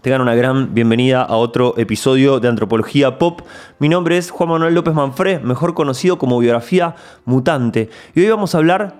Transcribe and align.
Tengan 0.00 0.22
una 0.22 0.34
gran 0.34 0.74
bienvenida 0.74 1.22
a 1.22 1.36
otro 1.36 1.74
episodio 1.76 2.40
de 2.40 2.48
Antropología 2.48 3.18
Pop. 3.18 3.42
Mi 3.78 3.88
nombre 3.88 4.18
es 4.18 4.32
Juan 4.32 4.48
Manuel 4.48 4.74
López 4.74 4.94
Manfré, 4.94 5.38
mejor 5.38 5.74
conocido 5.74 6.18
como 6.18 6.40
Biografía 6.40 6.96
Mutante. 7.24 7.88
Y 8.14 8.20
hoy 8.20 8.28
vamos 8.28 8.54
a 8.54 8.58
hablar 8.58 8.96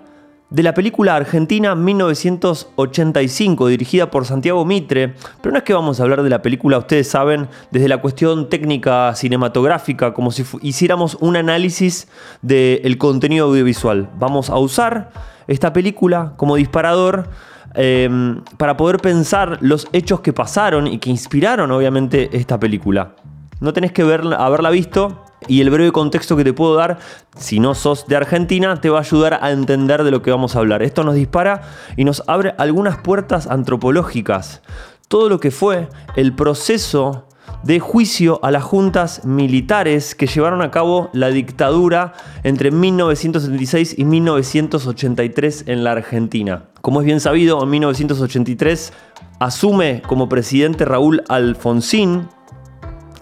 de 0.49 0.63
la 0.63 0.73
película 0.73 1.17
argentina 1.17 1.75
1985, 1.75 3.67
dirigida 3.67 4.09
por 4.11 4.25
Santiago 4.25 4.63
Mitre. 4.63 5.15
Pero 5.41 5.51
no 5.51 5.57
es 5.57 5.63
que 5.65 5.73
vamos 5.73 5.99
a 5.99 6.03
hablar 6.03 6.23
de 6.23 6.29
la 6.29 6.41
película, 6.41 6.77
ustedes 6.77 7.09
saben, 7.09 7.49
desde 7.71 7.89
la 7.89 7.99
cuestión 7.99 8.47
técnica 8.47 9.13
cinematográfica, 9.15 10.13
como 10.13 10.31
si 10.31 10.45
hiciéramos 10.61 11.17
un 11.19 11.35
análisis 11.35 12.07
del 12.41 12.97
contenido 12.97 13.47
audiovisual. 13.47 14.09
Vamos 14.17 14.49
a 14.49 14.57
usar 14.57 15.11
esta 15.47 15.73
película 15.73 16.33
como 16.37 16.55
disparador 16.55 17.27
Em, 17.75 18.41
para 18.57 18.77
poder 18.77 18.97
pensar 18.97 19.57
los 19.61 19.87
hechos 19.93 20.21
que 20.21 20.31
pasaron 20.31 20.85
y 20.85 20.99
que 20.99 21.09
inspiraron 21.09 21.71
obviamente 21.71 22.29
esta 22.37 22.59
película. 22.59 23.15
No 23.59 23.73
tenés 23.73 23.91
que 23.91 24.03
haberla 24.03 24.69
visto 24.69 25.23
y 25.47 25.61
el 25.61 25.69
breve 25.69 25.91
contexto 25.91 26.37
que 26.37 26.43
te 26.43 26.53
puedo 26.53 26.75
dar, 26.75 26.99
si 27.35 27.59
no 27.59 27.75
sos 27.75 28.07
de 28.07 28.15
Argentina, 28.15 28.79
te 28.79 28.89
va 28.89 28.99
a 28.99 29.01
ayudar 29.01 29.39
a 29.41 29.51
entender 29.51 30.03
de 30.03 30.11
lo 30.11 30.21
que 30.21 30.31
vamos 30.31 30.55
a 30.55 30.59
hablar. 30.59 30.83
Esto 30.83 31.03
nos 31.03 31.15
dispara 31.15 31.61
y 31.97 32.05
nos 32.05 32.23
abre 32.27 32.53
algunas 32.57 32.97
puertas 32.97 33.47
antropológicas. 33.47 34.61
Todo 35.07 35.29
lo 35.29 35.39
que 35.39 35.51
fue 35.51 35.89
el 36.15 36.33
proceso 36.33 37.27
de 37.63 37.79
juicio 37.79 38.39
a 38.43 38.51
las 38.51 38.63
juntas 38.63 39.25
militares 39.25 40.15
que 40.15 40.27
llevaron 40.27 40.61
a 40.61 40.71
cabo 40.71 41.09
la 41.13 41.29
dictadura 41.29 42.13
entre 42.43 42.71
1976 42.71 43.95
y 43.97 44.05
1983 44.05 45.65
en 45.67 45.83
la 45.83 45.93
Argentina. 45.93 46.65
Como 46.83 46.99
es 46.99 47.05
bien 47.05 47.21
sabido, 47.21 47.63
en 47.63 47.69
1983 47.69 48.91
asume 49.39 50.01
como 50.05 50.27
presidente 50.27 50.83
Raúl 50.83 51.23
Alfonsín 51.29 52.27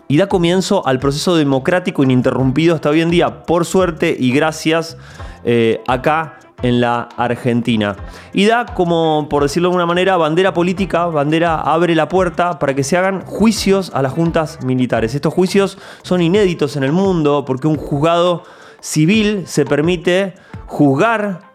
y 0.07 0.17
da 0.17 0.27
comienzo 0.27 0.87
al 0.87 0.97
proceso 0.97 1.35
democrático 1.35 2.01
ininterrumpido 2.01 2.73
hasta 2.73 2.89
hoy 2.89 3.01
en 3.01 3.11
día, 3.11 3.43
por 3.43 3.65
suerte 3.65 4.17
y 4.19 4.31
gracias 4.31 4.97
eh, 5.43 5.79
acá 5.87 6.39
en 6.63 6.81
la 6.81 7.07
Argentina. 7.17 7.97
Y 8.33 8.47
da 8.47 8.65
como, 8.65 9.27
por 9.29 9.43
decirlo 9.43 9.69
de 9.69 9.73
alguna 9.73 9.85
manera, 9.85 10.17
bandera 10.17 10.55
política, 10.55 11.05
bandera 11.05 11.61
abre 11.61 11.93
la 11.93 12.09
puerta 12.09 12.57
para 12.57 12.73
que 12.73 12.83
se 12.83 12.97
hagan 12.97 13.21
juicios 13.21 13.91
a 13.93 14.01
las 14.01 14.11
juntas 14.11 14.57
militares. 14.63 15.13
Estos 15.13 15.35
juicios 15.35 15.77
son 16.01 16.23
inéditos 16.23 16.77
en 16.77 16.83
el 16.83 16.93
mundo 16.93 17.45
porque 17.45 17.67
un 17.67 17.77
juzgado 17.77 18.41
civil 18.79 19.43
se 19.45 19.65
permite 19.65 20.33
juzgar 20.65 21.50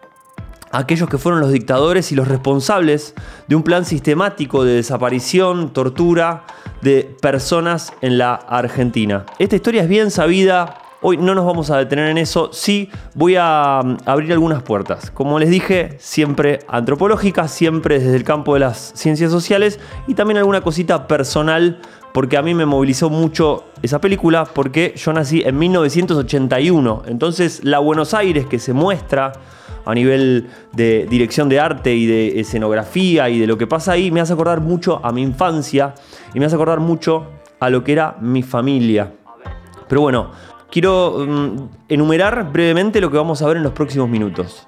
aquellos 0.79 1.09
que 1.09 1.19
fueron 1.19 1.41
los 1.41 1.53
dictadores 1.53 2.13
y 2.13 2.15
los 2.15 2.29
responsables 2.29 3.15
de 3.49 3.57
un 3.57 3.63
plan 3.63 3.85
sistemático 3.85 4.65
de 4.65 4.75
desaparición, 4.75 5.73
tortura 5.73 6.45
de 6.83 7.17
personas 7.21 7.93
en 8.01 8.19
la 8.19 8.35
Argentina. 8.35 9.25
Esta 9.39 9.57
historia 9.57 9.83
es 9.83 9.89
bien 9.89 10.11
sabida, 10.11 10.79
Hoy 11.03 11.19
no 11.19 11.35
nos 11.35 11.45
vamos 11.45 11.71
a 11.71 11.77
detener 11.77 12.09
en 12.09 12.17
eso, 12.17 12.51
sí 12.53 12.91
voy 13.15 13.37
a 13.39 13.83
mm, 13.85 13.97
abrir 14.07 14.33
algunas 14.33 14.63
puertas. 14.63 15.11
Como 15.11 15.39
les 15.39 15.51
dije, 15.51 15.97
siempre 16.01 16.61
antropológicas, 16.69 17.51
siempre 17.53 17.99
desde 18.01 18.17
el 18.17 18.25
campo 18.25 18.55
de 18.55 18.61
las 18.61 18.93
ciencias 18.97 19.31
sociales 19.31 19.79
y 20.09 20.15
también 20.15 20.39
alguna 20.39 20.63
cosita 20.63 21.07
personal, 21.07 21.81
porque 22.15 22.39
a 22.39 22.43
mí 22.43 22.55
me 22.55 22.65
movilizó 22.65 23.11
mucho 23.11 23.67
esa 23.83 24.01
película, 24.01 24.47
porque 24.47 24.95
yo 24.97 25.13
nací 25.13 25.43
en 25.45 25.59
1981. 25.59 27.03
Entonces 27.07 27.63
la 27.63 27.79
Buenos 27.79 28.15
Aires 28.15 28.47
que 28.47 28.59
se 28.59 28.73
muestra 28.73 29.35
a 29.87 29.95
nivel 29.95 30.48
de 30.73 31.06
dirección 31.09 31.48
de 31.48 31.61
arte 31.61 31.95
y 31.95 32.06
de 32.06 32.41
escenografía 32.41 33.31
y 33.31 33.39
de 33.39 33.47
lo 33.47 33.56
que 33.56 33.67
pasa 33.67 33.92
ahí, 33.92 34.11
me 34.11 34.20
hace 34.20 34.33
acordar 34.33 34.61
mucho 34.61 35.01
a 35.03 35.12
mi 35.12 35.23
infancia 35.23 35.95
y 36.34 36.41
me 36.41 36.47
hace 36.47 36.56
acordar 36.56 36.81
mucho 36.81 37.29
a 37.61 37.70
lo 37.70 37.83
que 37.83 37.92
era 37.92 38.17
mi 38.20 38.42
familia. 38.42 39.12
Pero 39.89 40.01
bueno, 40.01 40.33
quiero 40.70 41.25
mm, 41.27 41.69
enumerar 41.89 42.53
brevemente 42.53 43.01
lo 43.01 43.11
que 43.11 43.17
vamos 43.17 43.41
a 43.42 43.47
ver 43.47 43.57
en 43.57 43.62
los 43.62 43.73
próximos 43.73 44.08
minutos. 44.08 44.67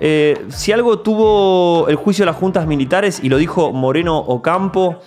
Eh, 0.00 0.46
si 0.48 0.72
algo 0.72 0.98
tuvo 0.98 1.88
el 1.88 1.96
juicio 1.96 2.24
de 2.24 2.26
las 2.26 2.36
juntas 2.36 2.66
militares, 2.66 3.20
y 3.22 3.28
lo 3.28 3.38
dijo 3.38 3.72
Moreno 3.72 4.18
Ocampo, 4.18 5.00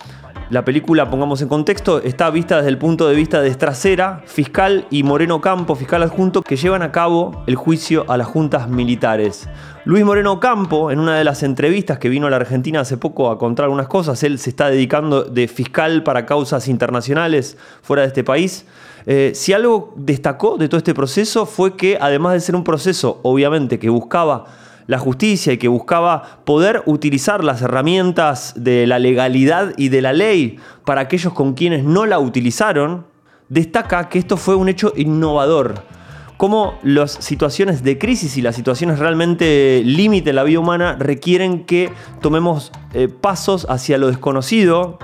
la 0.50 0.64
película, 0.64 1.08
pongamos 1.08 1.40
en 1.42 1.48
contexto, 1.48 2.02
está 2.02 2.28
vista 2.28 2.56
desde 2.56 2.70
el 2.70 2.78
punto 2.78 3.08
de 3.08 3.14
vista 3.14 3.40
de 3.40 3.48
Estracera, 3.48 4.24
fiscal 4.26 4.84
y 4.90 5.04
Moreno 5.04 5.40
Campo, 5.40 5.76
fiscal 5.76 6.02
adjunto, 6.02 6.42
que 6.42 6.56
llevan 6.56 6.82
a 6.82 6.90
cabo 6.90 7.44
el 7.46 7.54
juicio 7.54 8.04
a 8.08 8.16
las 8.16 8.26
juntas 8.26 8.68
militares. 8.68 9.48
Luis 9.84 10.04
Moreno 10.04 10.40
Campo, 10.40 10.90
en 10.90 10.98
una 10.98 11.16
de 11.16 11.22
las 11.22 11.44
entrevistas 11.44 12.00
que 12.00 12.08
vino 12.08 12.26
a 12.26 12.30
la 12.30 12.36
Argentina 12.36 12.80
hace 12.80 12.96
poco 12.96 13.30
a 13.30 13.38
contar 13.38 13.64
algunas 13.64 13.86
cosas, 13.86 14.20
él 14.24 14.40
se 14.40 14.50
está 14.50 14.68
dedicando 14.68 15.22
de 15.22 15.46
fiscal 15.46 16.02
para 16.02 16.26
causas 16.26 16.66
internacionales 16.66 17.56
fuera 17.80 18.02
de 18.02 18.08
este 18.08 18.24
país. 18.24 18.66
Eh, 19.06 19.30
si 19.36 19.52
algo 19.52 19.94
destacó 19.94 20.56
de 20.58 20.68
todo 20.68 20.78
este 20.78 20.94
proceso 20.94 21.46
fue 21.46 21.76
que, 21.76 21.96
además 22.00 22.32
de 22.32 22.40
ser 22.40 22.56
un 22.56 22.64
proceso, 22.64 23.20
obviamente, 23.22 23.78
que 23.78 23.88
buscaba 23.88 24.46
la 24.90 24.98
justicia 24.98 25.52
y 25.52 25.58
que 25.58 25.68
buscaba 25.68 26.40
poder 26.44 26.82
utilizar 26.84 27.44
las 27.44 27.62
herramientas 27.62 28.54
de 28.56 28.88
la 28.88 28.98
legalidad 28.98 29.72
y 29.76 29.88
de 29.88 30.02
la 30.02 30.12
ley 30.12 30.58
para 30.84 31.02
aquellos 31.02 31.32
con 31.32 31.54
quienes 31.54 31.84
no 31.84 32.06
la 32.06 32.18
utilizaron, 32.18 33.06
destaca 33.48 34.08
que 34.08 34.18
esto 34.18 34.36
fue 34.36 34.56
un 34.56 34.68
hecho 34.68 34.92
innovador. 34.96 35.84
Cómo 36.36 36.74
las 36.82 37.12
situaciones 37.12 37.84
de 37.84 37.98
crisis 37.98 38.36
y 38.36 38.42
las 38.42 38.56
situaciones 38.56 38.98
realmente 38.98 39.80
límite 39.84 40.30
en 40.30 40.36
la 40.36 40.42
vida 40.42 40.58
humana 40.58 40.96
requieren 40.98 41.66
que 41.66 41.92
tomemos 42.20 42.72
eh, 42.92 43.06
pasos 43.06 43.68
hacia 43.70 43.96
lo 43.96 44.08
desconocido 44.08 44.98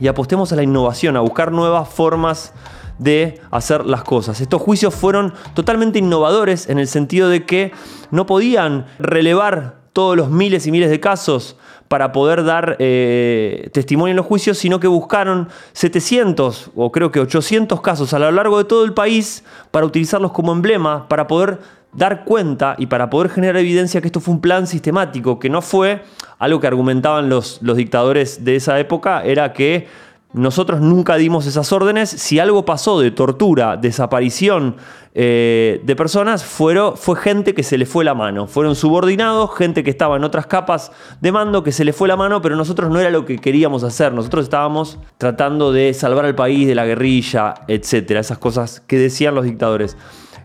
y 0.00 0.08
apostemos 0.08 0.52
a 0.52 0.56
la 0.56 0.64
innovación, 0.64 1.16
a 1.16 1.20
buscar 1.20 1.50
nuevas 1.50 1.88
formas 1.88 2.52
de 2.98 3.40
hacer 3.50 3.84
las 3.86 4.04
cosas. 4.04 4.40
Estos 4.40 4.62
juicios 4.62 4.94
fueron 4.94 5.34
totalmente 5.54 5.98
innovadores 5.98 6.68
en 6.68 6.78
el 6.78 6.88
sentido 6.88 7.28
de 7.28 7.44
que 7.44 7.72
no 8.10 8.26
podían 8.26 8.86
relevar 8.98 9.84
todos 9.92 10.16
los 10.16 10.30
miles 10.30 10.66
y 10.66 10.72
miles 10.72 10.90
de 10.90 11.00
casos 11.00 11.56
para 11.88 12.12
poder 12.12 12.44
dar 12.44 12.76
eh, 12.80 13.68
testimonio 13.72 14.10
en 14.10 14.16
los 14.16 14.26
juicios, 14.26 14.58
sino 14.58 14.80
que 14.80 14.88
buscaron 14.88 15.48
700 15.72 16.72
o 16.74 16.90
creo 16.90 17.12
que 17.12 17.20
800 17.20 17.80
casos 17.80 18.12
a 18.14 18.18
lo 18.18 18.30
largo 18.32 18.58
de 18.58 18.64
todo 18.64 18.84
el 18.84 18.94
país 18.94 19.44
para 19.70 19.86
utilizarlos 19.86 20.32
como 20.32 20.52
emblema, 20.52 21.08
para 21.08 21.26
poder 21.26 21.60
dar 21.92 22.24
cuenta 22.24 22.74
y 22.78 22.86
para 22.86 23.08
poder 23.10 23.30
generar 23.30 23.56
evidencia 23.58 24.00
que 24.00 24.08
esto 24.08 24.20
fue 24.20 24.34
un 24.34 24.40
plan 24.40 24.66
sistemático, 24.66 25.38
que 25.38 25.48
no 25.48 25.62
fue 25.62 26.02
algo 26.38 26.60
que 26.60 26.66
argumentaban 26.66 27.28
los, 27.28 27.60
los 27.62 27.76
dictadores 27.76 28.44
de 28.44 28.56
esa 28.56 28.80
época, 28.80 29.22
era 29.22 29.52
que 29.52 29.86
nosotros 30.34 30.80
nunca 30.80 31.14
dimos 31.14 31.46
esas 31.46 31.72
órdenes. 31.72 32.10
Si 32.10 32.40
algo 32.40 32.64
pasó 32.64 32.98
de 32.98 33.12
tortura, 33.12 33.76
desaparición 33.76 34.76
eh, 35.14 35.80
de 35.84 35.94
personas, 35.96 36.44
fue 36.44 36.74
gente 37.16 37.54
que 37.54 37.62
se 37.62 37.78
le 37.78 37.86
fue 37.86 38.04
la 38.04 38.14
mano. 38.14 38.48
Fueron 38.48 38.74
subordinados, 38.74 39.54
gente 39.56 39.84
que 39.84 39.90
estaba 39.90 40.16
en 40.16 40.24
otras 40.24 40.46
capas 40.46 40.90
de 41.20 41.30
mando 41.30 41.62
que 41.62 41.70
se 41.70 41.84
le 41.84 41.92
fue 41.92 42.08
la 42.08 42.16
mano, 42.16 42.42
pero 42.42 42.56
nosotros 42.56 42.90
no 42.90 42.98
era 42.98 43.10
lo 43.10 43.24
que 43.24 43.38
queríamos 43.38 43.84
hacer. 43.84 44.12
Nosotros 44.12 44.44
estábamos 44.44 44.98
tratando 45.18 45.72
de 45.72 45.94
salvar 45.94 46.24
al 46.24 46.34
país 46.34 46.66
de 46.66 46.74
la 46.74 46.84
guerrilla, 46.84 47.54
etcétera. 47.68 48.18
Esas 48.18 48.38
cosas 48.38 48.80
que 48.80 48.98
decían 48.98 49.36
los 49.36 49.44
dictadores. 49.44 49.96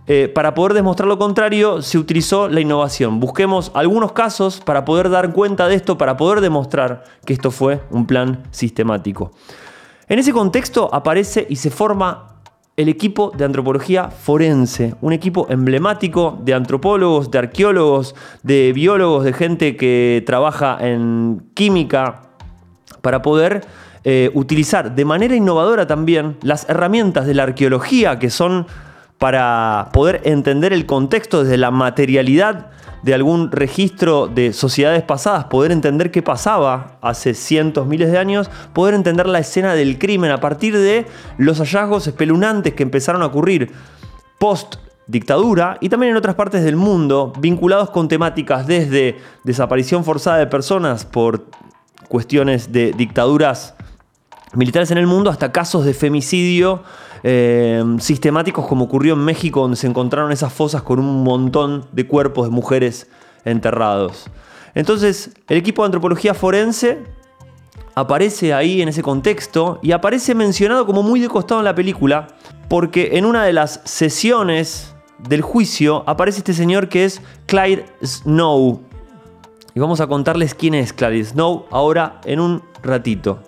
Eh, 0.05 0.27
para 0.27 0.53
poder 0.53 0.73
demostrar 0.73 1.07
lo 1.07 1.17
contrario, 1.17 1.81
se 1.81 1.97
utilizó 1.97 2.47
la 2.47 2.61
innovación. 2.61 3.19
Busquemos 3.19 3.71
algunos 3.73 4.11
casos 4.11 4.59
para 4.59 4.85
poder 4.85 5.09
dar 5.09 5.33
cuenta 5.33 5.67
de 5.67 5.73
esto, 5.73 5.97
para 5.97 6.15
poder 6.15 6.41
demostrar 6.41 7.05
que 7.25 7.33
esto 7.33 7.49
fue 7.49 7.81
un 7.89 8.05
plan 8.05 8.43
sistemático. 8.51 9.31
En 10.09 10.17
ese 10.17 10.33
contexto 10.33 10.89
aparece 10.91 11.45
y 11.47 11.57
se 11.57 11.69
forma 11.69 12.41
el 12.75 12.89
equipo 12.89 13.31
de 13.37 13.45
antropología 13.45 14.09
forense, 14.09 14.95
un 15.01 15.13
equipo 15.13 15.45
emblemático 15.51 16.39
de 16.41 16.55
antropólogos, 16.55 17.29
de 17.29 17.37
arqueólogos, 17.37 18.15
de 18.41 18.73
biólogos, 18.73 19.23
de 19.23 19.33
gente 19.33 19.77
que 19.77 20.23
trabaja 20.25 20.79
en 20.81 21.43
química, 21.53 22.23
para 23.01 23.21
poder 23.21 23.61
eh, 24.03 24.31
utilizar 24.33 24.95
de 24.95 25.05
manera 25.05 25.35
innovadora 25.35 25.85
también 25.85 26.37
las 26.41 26.67
herramientas 26.67 27.27
de 27.27 27.35
la 27.35 27.43
arqueología 27.43 28.17
que 28.17 28.31
son 28.31 28.65
para 29.19 29.89
poder 29.93 30.21
entender 30.23 30.73
el 30.73 30.87
contexto 30.87 31.43
desde 31.43 31.57
la 31.57 31.69
materialidad 31.69 32.71
de 33.03 33.13
algún 33.13 33.51
registro 33.51 34.27
de 34.27 34.53
sociedades 34.53 35.03
pasadas, 35.03 35.45
poder 35.45 35.71
entender 35.71 36.11
qué 36.11 36.21
pasaba 36.21 36.97
hace 37.01 37.33
cientos, 37.33 37.87
miles 37.87 38.11
de 38.11 38.17
años, 38.17 38.49
poder 38.73 38.93
entender 38.93 39.27
la 39.27 39.39
escena 39.39 39.73
del 39.73 39.97
crimen 39.97 40.31
a 40.31 40.39
partir 40.39 40.77
de 40.77 41.05
los 41.37 41.59
hallazgos 41.59 42.07
espeluznantes 42.07 42.73
que 42.73 42.83
empezaron 42.83 43.21
a 43.21 43.27
ocurrir 43.27 43.71
post 44.39 44.75
dictadura 45.07 45.77
y 45.81 45.89
también 45.89 46.11
en 46.11 46.17
otras 46.17 46.35
partes 46.35 46.63
del 46.63 46.75
mundo 46.75 47.33
vinculados 47.39 47.89
con 47.89 48.07
temáticas 48.07 48.67
desde 48.67 49.17
desaparición 49.43 50.03
forzada 50.03 50.37
de 50.37 50.45
personas 50.45 51.03
por 51.03 51.45
cuestiones 52.07 52.71
de 52.71 52.91
dictaduras 52.91 53.73
militares 54.53 54.91
en 54.91 54.99
el 54.99 55.07
mundo 55.07 55.29
hasta 55.29 55.51
casos 55.51 55.83
de 55.85 55.93
femicidio 55.93 56.83
eh, 57.23 57.83
sistemáticos 57.99 58.67
como 58.67 58.85
ocurrió 58.85 59.13
en 59.13 59.19
México, 59.19 59.61
donde 59.61 59.77
se 59.77 59.87
encontraron 59.87 60.31
esas 60.31 60.53
fosas 60.53 60.81
con 60.81 60.99
un 60.99 61.23
montón 61.23 61.85
de 61.91 62.07
cuerpos 62.07 62.47
de 62.47 62.51
mujeres 62.51 63.07
enterrados. 63.45 64.29
Entonces, 64.75 65.31
el 65.47 65.57
equipo 65.57 65.81
de 65.81 65.87
antropología 65.87 66.33
forense 66.33 66.99
aparece 67.95 68.53
ahí 68.53 68.81
en 68.81 68.89
ese 68.89 69.01
contexto 69.01 69.79
y 69.81 69.91
aparece 69.91 70.35
mencionado 70.35 70.85
como 70.85 71.03
muy 71.03 71.19
de 71.19 71.27
costado 71.27 71.59
en 71.61 71.65
la 71.65 71.75
película, 71.75 72.27
porque 72.69 73.11
en 73.13 73.25
una 73.25 73.43
de 73.43 73.53
las 73.53 73.81
sesiones 73.83 74.95
del 75.27 75.41
juicio 75.41 76.03
aparece 76.07 76.39
este 76.39 76.53
señor 76.53 76.87
que 76.87 77.05
es 77.05 77.21
Clyde 77.45 77.85
Snow. 78.03 78.81
Y 79.75 79.79
vamos 79.79 80.01
a 80.01 80.07
contarles 80.07 80.55
quién 80.55 80.75
es 80.75 80.93
Clyde 80.93 81.25
Snow 81.25 81.65
ahora 81.71 82.21
en 82.25 82.39
un 82.39 82.63
ratito. 82.81 83.43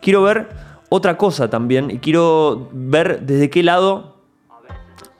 Quiero 0.00 0.22
ver 0.22 0.48
otra 0.90 1.16
cosa 1.16 1.48
también 1.48 1.90
y 1.90 1.98
quiero 1.98 2.68
ver 2.72 3.22
desde 3.22 3.48
qué 3.48 3.62
lado 3.62 4.20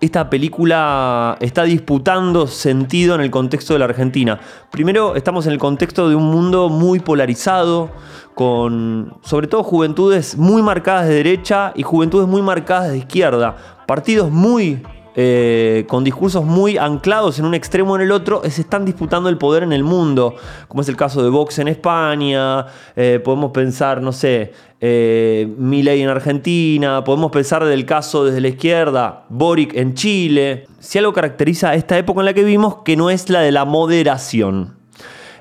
esta 0.00 0.30
película 0.30 1.36
está 1.40 1.64
disputando 1.64 2.46
sentido 2.46 3.14
en 3.14 3.20
el 3.20 3.30
contexto 3.30 3.74
de 3.74 3.78
la 3.78 3.84
Argentina. 3.84 4.40
Primero, 4.70 5.14
estamos 5.14 5.46
en 5.46 5.52
el 5.52 5.58
contexto 5.58 6.08
de 6.08 6.14
un 6.14 6.24
mundo 6.24 6.70
muy 6.70 7.00
polarizado, 7.00 7.90
con 8.34 9.18
sobre 9.22 9.46
todo 9.46 9.62
juventudes 9.62 10.38
muy 10.38 10.62
marcadas 10.62 11.06
de 11.06 11.14
derecha 11.14 11.72
y 11.76 11.82
juventudes 11.82 12.26
muy 12.26 12.40
marcadas 12.40 12.90
de 12.90 12.98
izquierda. 12.98 13.56
Partidos 13.86 14.30
muy 14.30 14.82
eh, 15.22 15.84
con 15.86 16.02
discursos 16.02 16.46
muy 16.46 16.78
anclados 16.78 17.38
en 17.38 17.44
un 17.44 17.52
extremo 17.52 17.92
o 17.92 17.96
en 17.96 18.00
el 18.00 18.10
otro, 18.10 18.40
se 18.48 18.62
están 18.62 18.86
disputando 18.86 19.28
el 19.28 19.36
poder 19.36 19.62
en 19.62 19.74
el 19.74 19.84
mundo, 19.84 20.34
como 20.66 20.80
es 20.80 20.88
el 20.88 20.96
caso 20.96 21.22
de 21.22 21.28
Vox 21.28 21.58
en 21.58 21.68
España, 21.68 22.64
eh, 22.96 23.20
podemos 23.22 23.50
pensar, 23.50 24.00
no 24.00 24.12
sé, 24.12 24.54
eh, 24.80 25.46
en 25.58 26.08
Argentina, 26.08 27.04
podemos 27.04 27.30
pensar 27.30 27.62
del 27.66 27.84
caso 27.84 28.24
desde 28.24 28.40
la 28.40 28.48
izquierda, 28.48 29.26
Boric 29.28 29.74
en 29.74 29.92
Chile. 29.92 30.66
Si 30.78 30.96
algo 30.96 31.12
caracteriza 31.12 31.68
a 31.68 31.74
esta 31.74 31.98
época 31.98 32.22
en 32.22 32.24
la 32.24 32.32
que 32.32 32.42
vivimos, 32.42 32.76
que 32.82 32.96
no 32.96 33.10
es 33.10 33.28
la 33.28 33.42
de 33.42 33.52
la 33.52 33.66
moderación. 33.66 34.78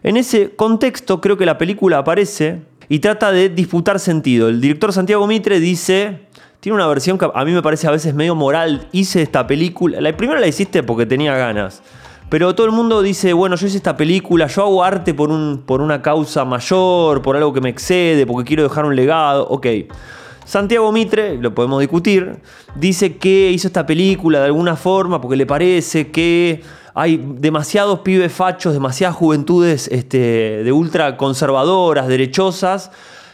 En 0.03 0.17
ese 0.17 0.57
contexto 0.57 1.21
creo 1.21 1.37
que 1.37 1.45
la 1.45 1.57
película 1.57 1.99
aparece 1.99 2.63
y 2.89 2.99
trata 2.99 3.31
de 3.31 3.47
disputar 3.47 3.97
sentido. 3.99 4.49
El 4.49 4.59
director 4.59 4.91
Santiago 4.91 5.25
Mitre 5.25 5.61
dice, 5.61 6.27
tiene 6.59 6.75
una 6.75 6.87
versión 6.87 7.17
que 7.17 7.27
a 7.33 7.45
mí 7.45 7.51
me 7.51 7.61
parece 7.61 7.87
a 7.87 7.91
veces 7.91 8.13
medio 8.13 8.35
moral. 8.35 8.87
Hice 8.91 9.21
esta 9.21 9.47
película. 9.47 10.01
La 10.01 10.15
primera 10.15 10.39
la 10.39 10.47
hiciste 10.47 10.83
porque 10.83 11.05
tenía 11.05 11.35
ganas. 11.35 11.81
Pero 12.29 12.53
todo 12.53 12.67
el 12.67 12.73
mundo 12.73 13.01
dice, 13.01 13.33
bueno, 13.33 13.55
yo 13.55 13.65
hice 13.65 13.77
esta 13.77 13.97
película, 13.97 14.45
yo 14.47 14.61
hago 14.61 14.83
arte 14.83 15.13
por, 15.15 15.29
un, 15.31 15.63
por 15.65 15.81
una 15.81 16.01
causa 16.01 16.45
mayor, 16.45 17.21
por 17.23 17.35
algo 17.35 17.53
que 17.53 17.61
me 17.61 17.69
excede, 17.69 18.27
porque 18.27 18.47
quiero 18.47 18.63
dejar 18.63 18.85
un 18.85 18.95
legado. 18.95 19.47
Ok. 19.47 19.65
Santiago 20.45 20.91
Mitre, 20.91 21.37
lo 21.37 21.53
podemos 21.55 21.79
discutir, 21.79 22.37
dice 22.75 23.17
que 23.17 23.51
hizo 23.51 23.67
esta 23.67 23.85
película 23.85 24.39
de 24.39 24.45
alguna 24.45 24.75
forma 24.75 25.21
porque 25.21 25.37
le 25.37 25.45
parece 25.45 26.09
que 26.09 26.63
hay 26.95 27.23
demasiados 27.35 27.99
pibes 27.99 28.33
fachos, 28.33 28.73
demasiadas 28.73 29.15
juventudes 29.15 29.87
este, 29.89 30.63
de 30.63 30.71
ultra 30.71 31.17
conservadoras, 31.17 32.07
derechosas, 32.07 32.89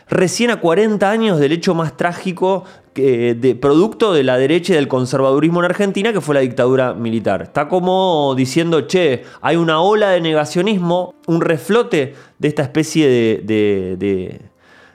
recién 0.09 0.51
a 0.51 0.59
40 0.59 1.09
años 1.09 1.39
del 1.39 1.53
hecho 1.53 1.73
más 1.73 1.95
trágico 1.95 2.65
de 2.95 3.57
producto 3.59 4.13
de 4.13 4.23
la 4.23 4.37
derecha 4.37 4.73
y 4.73 4.75
del 4.77 4.87
conservadurismo 4.87 5.59
en 5.59 5.65
Argentina, 5.65 6.13
que 6.13 6.21
fue 6.21 6.35
la 6.35 6.41
dictadura 6.41 6.93
militar. 6.93 7.41
Está 7.41 7.67
como 7.67 8.33
diciendo, 8.35 8.81
che, 8.81 9.23
hay 9.41 9.57
una 9.57 9.81
ola 9.81 10.11
de 10.11 10.21
negacionismo, 10.21 11.13
un 11.27 11.41
reflote 11.41 12.15
de 12.39 12.47
esta 12.47 12.63
especie 12.63 13.07
de, 13.07 14.41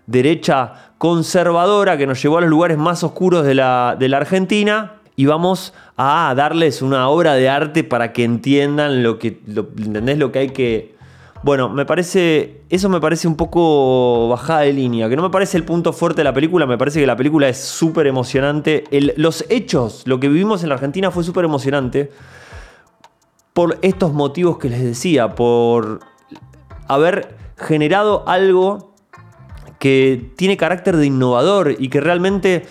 derecha 0.07 0.93
conservadora 0.99 1.97
que 1.97 2.07
nos 2.07 2.21
llevó 2.23 2.39
a 2.39 2.41
los 2.41 2.51
lugares 2.51 2.79
más 2.79 3.05
oscuros 3.05 3.45
de 3.45 3.55
la, 3.55 3.91
Argentina 3.91 4.95
y 5.15 5.27
vamos 5.27 5.75
a 5.97 6.33
darles 6.37 6.83
una 6.83 7.09
obra 7.09 7.35
de 7.35 7.49
arte 7.49 7.85
para 7.85 8.13
que 8.13 8.25
entiendan 8.25 9.03
lo 9.03 9.19
que. 9.19 9.41
Lo 9.47 10.33
que 10.33 10.39
hay 10.39 10.51
que 10.51 11.00
bueno, 11.43 11.71
me 11.71 11.87
parece. 11.87 12.65
Eso 12.69 12.89
me 12.89 13.01
parece 13.01 13.27
un 13.27 13.37
poco 13.37 14.29
bajada 14.29 14.61
de 14.61 14.73
línea. 14.73 15.09
Que 15.09 15.17
no 15.17 15.23
me 15.23 15.31
parece 15.31 15.57
el 15.57 15.65
punto 15.65 15.93
fuerte 15.93 16.19
de 16.21 16.25
la 16.25 16.35
película. 16.35 16.67
Me 16.67 16.77
parece 16.77 17.01
que 17.01 17.07
la 17.07 17.17
película 17.17 17.49
es 17.49 17.59
súper 17.59 18.07
emocionante. 18.07 18.85
los 19.17 19.45
hechos, 19.49 20.03
lo 20.07 20.21
que 20.21 20.29
vivimos 20.29 20.63
en 20.63 20.69
la 20.69 20.75
Argentina 20.75 21.11
fue 21.11 21.25
súper 21.25 21.45
emocionante. 21.45 22.11
Por 23.55 23.79
estos 23.81 24.13
motivos 24.13 24.59
que 24.59 24.69
les 24.69 24.83
decía. 24.83 25.35
Por 25.35 26.01
haber 26.89 27.37
generado 27.57 28.29
algo 28.29 28.95
que 29.79 30.33
tiene 30.37 30.59
carácter 30.59 30.99
de 30.99 31.07
innovador 31.07 31.75
y 31.79 31.89
que 31.89 32.03
realmente 32.03 32.67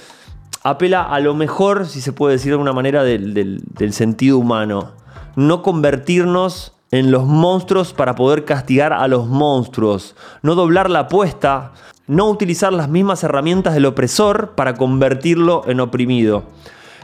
apela 0.63 1.01
a 1.01 1.19
lo 1.19 1.33
mejor, 1.33 1.87
si 1.87 2.01
se 2.01 2.13
puede 2.13 2.33
decir 2.33 2.49
de 2.49 2.53
alguna 2.53 2.73
manera, 2.73 3.03
del 3.03 3.93
sentido 3.93 4.37
humano. 4.37 4.91
No 5.35 5.63
convertirnos 5.63 6.78
en 6.91 7.11
los 7.11 7.25
monstruos 7.25 7.93
para 7.93 8.15
poder 8.15 8.45
castigar 8.45 8.93
a 8.93 9.07
los 9.07 9.27
monstruos, 9.27 10.15
no 10.41 10.55
doblar 10.55 10.89
la 10.89 10.99
apuesta, 10.99 11.73
no 12.07 12.27
utilizar 12.29 12.73
las 12.73 12.89
mismas 12.89 13.23
herramientas 13.23 13.75
del 13.75 13.85
opresor 13.85 14.55
para 14.55 14.73
convertirlo 14.73 15.63
en 15.67 15.79
oprimido. 15.79 16.45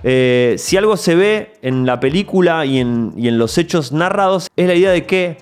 Eh, 0.04 0.56
si 0.58 0.78
algo 0.78 0.98
se 0.98 1.16
ve 1.16 1.54
en 1.62 1.86
la 1.86 2.00
película 2.00 2.66
y 2.66 2.80
en, 2.80 3.14
los 3.38 3.58
hechos 3.58 3.92
narrados 3.92 4.50
es 4.56 4.68
la 4.68 4.76
idea 4.76 4.92
de 4.92 5.06
que 5.06 5.38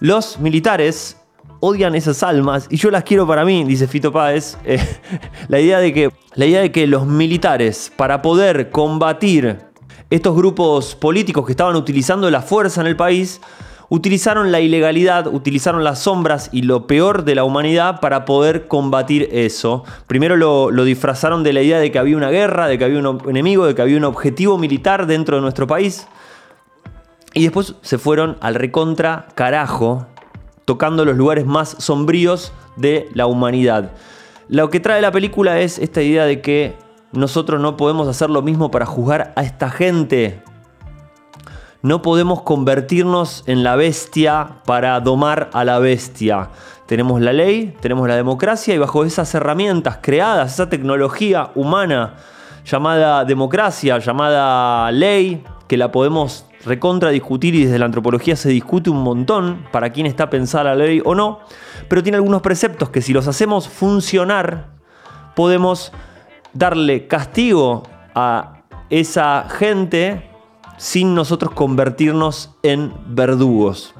los 0.00 0.38
militares 0.38 1.16
odian 1.60 1.94
esas 1.94 2.22
almas 2.22 2.66
y 2.70 2.76
yo 2.76 2.90
las 2.90 3.04
quiero 3.04 3.26
para 3.26 3.44
mí, 3.44 3.64
dice 3.64 3.88
Fito 3.88 4.12
Páez. 4.12 4.56
Eh, 4.66 4.78
la, 5.48 5.60
idea 5.60 5.78
de 5.78 5.92
que, 5.92 6.10
la 6.34 6.46
idea 6.46 6.60
de 6.60 6.72
que 6.72 6.86
los 6.86 7.06
militares, 7.06 7.92
para 7.96 8.22
poder 8.22 8.70
combatir 8.70 9.58
estos 10.10 10.36
grupos 10.36 10.94
políticos 10.94 11.46
que 11.46 11.52
estaban 11.52 11.76
utilizando 11.76 12.30
la 12.30 12.42
fuerza 12.42 12.80
en 12.80 12.86
el 12.86 12.96
país, 12.96 13.40
utilizaron 13.88 14.52
la 14.52 14.60
ilegalidad, 14.60 15.26
utilizaron 15.26 15.84
las 15.84 16.00
sombras 16.00 16.48
y 16.52 16.62
lo 16.62 16.86
peor 16.86 17.24
de 17.24 17.34
la 17.34 17.44
humanidad 17.44 18.00
para 18.00 18.24
poder 18.24 18.66
combatir 18.66 19.28
eso. 19.32 19.84
Primero 20.06 20.36
lo, 20.36 20.84
disfrazaron 20.84 21.42
de 21.42 21.52
la 21.52 21.62
idea 21.62 21.78
de 21.78 21.90
que 21.90 21.98
había 21.98 22.16
una 22.16 22.30
guerra, 22.30 22.66
de 22.66 22.78
que 22.78 22.84
había 22.84 22.98
un 22.98 23.22
enemigo, 23.28 23.66
de 23.66 23.74
que 23.74 23.82
había 23.82 23.96
un 23.96 24.04
objetivo 24.04 24.58
militar 24.58 25.06
dentro 25.06 25.36
de 25.36 25.42
nuestro 25.42 25.66
país. 25.66 26.06
Y 27.32 27.42
después 27.42 27.74
se 27.82 27.98
fueron 27.98 28.36
al 28.40 28.54
recontra 28.54 29.26
carajo, 29.34 30.06
tocando 30.64 31.04
los 31.04 31.16
lugares 31.16 31.46
más 31.46 31.76
sombríos 31.78 32.52
de 32.76 33.08
la 33.12 33.26
humanidad. 33.26 33.90
Lo 34.48 34.70
que 34.70 34.80
trae 34.80 35.00
la 35.00 35.10
película 35.10 35.60
es 35.60 35.78
esta 35.78 36.02
idea 36.02 36.26
de 36.26 36.40
que 36.40 36.74
nosotros 37.12 37.60
no 37.60 37.76
podemos 37.76 38.08
hacer 38.08 38.30
lo 38.30 38.42
mismo 38.42 38.70
para 38.70 38.86
juzgar 38.86 39.32
a 39.36 39.42
esta 39.42 39.70
gente 39.70 40.42
no 41.84 42.00
podemos 42.00 42.40
convertirnos 42.40 43.44
en 43.46 43.62
la 43.62 43.76
bestia 43.76 44.62
para 44.64 44.98
domar 45.00 45.50
a 45.52 45.64
la 45.64 45.78
bestia. 45.78 46.48
Tenemos 46.86 47.20
la 47.20 47.34
ley, 47.34 47.76
tenemos 47.80 48.08
la 48.08 48.16
democracia 48.16 48.74
y 48.74 48.78
bajo 48.78 49.04
esas 49.04 49.34
herramientas 49.34 49.98
creadas, 50.00 50.54
esa 50.54 50.70
tecnología 50.70 51.50
humana 51.54 52.14
llamada 52.64 53.26
democracia, 53.26 53.98
llamada 53.98 54.90
ley, 54.92 55.44
que 55.68 55.76
la 55.76 55.92
podemos 55.92 56.46
recontra 56.64 57.10
discutir 57.10 57.54
y 57.54 57.64
desde 57.66 57.78
la 57.78 57.84
antropología 57.84 58.34
se 58.34 58.48
discute 58.48 58.88
un 58.88 59.02
montón 59.02 59.66
para 59.70 59.90
quién 59.90 60.06
está 60.06 60.30
pensada 60.30 60.74
la 60.74 60.76
ley 60.76 61.02
o 61.04 61.14
no, 61.14 61.40
pero 61.90 62.02
tiene 62.02 62.16
algunos 62.16 62.40
preceptos 62.40 62.88
que 62.88 63.02
si 63.02 63.12
los 63.12 63.28
hacemos 63.28 63.68
funcionar, 63.68 64.68
podemos 65.36 65.92
darle 66.54 67.08
castigo 67.08 67.82
a 68.14 68.62
esa 68.88 69.48
gente 69.50 70.30
sin 70.84 71.14
nosotros 71.14 71.54
convertirnos 71.54 72.50
en 72.62 72.92
verdugos. 73.06 73.94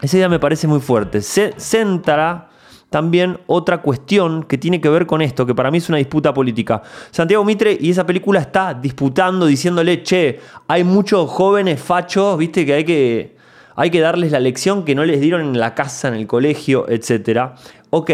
Esa 0.00 0.16
idea 0.16 0.28
me 0.28 0.38
parece 0.38 0.68
muy 0.68 0.78
fuerte. 0.78 1.20
Se 1.22 1.54
centra 1.56 2.50
también 2.88 3.40
otra 3.48 3.82
cuestión 3.82 4.44
que 4.44 4.56
tiene 4.56 4.80
que 4.80 4.88
ver 4.88 5.06
con 5.06 5.22
esto, 5.22 5.44
que 5.44 5.56
para 5.56 5.72
mí 5.72 5.78
es 5.78 5.88
una 5.88 5.98
disputa 5.98 6.32
política. 6.32 6.82
Santiago 7.10 7.42
Mitre 7.42 7.76
y 7.80 7.90
esa 7.90 8.06
película 8.06 8.38
está 8.38 8.74
disputando, 8.74 9.46
diciéndole, 9.46 10.04
che, 10.04 10.38
hay 10.68 10.84
muchos 10.84 11.28
jóvenes 11.28 11.82
fachos, 11.82 12.38
viste, 12.38 12.64
que 12.64 12.74
hay 12.74 12.84
que, 12.84 13.36
hay 13.74 13.90
que 13.90 14.00
darles 14.00 14.30
la 14.30 14.38
lección 14.38 14.84
que 14.84 14.94
no 14.94 15.04
les 15.04 15.20
dieron 15.20 15.40
en 15.40 15.58
la 15.58 15.74
casa, 15.74 16.06
en 16.06 16.14
el 16.14 16.28
colegio, 16.28 16.88
etc. 16.88 17.54
Ok, 17.90 18.12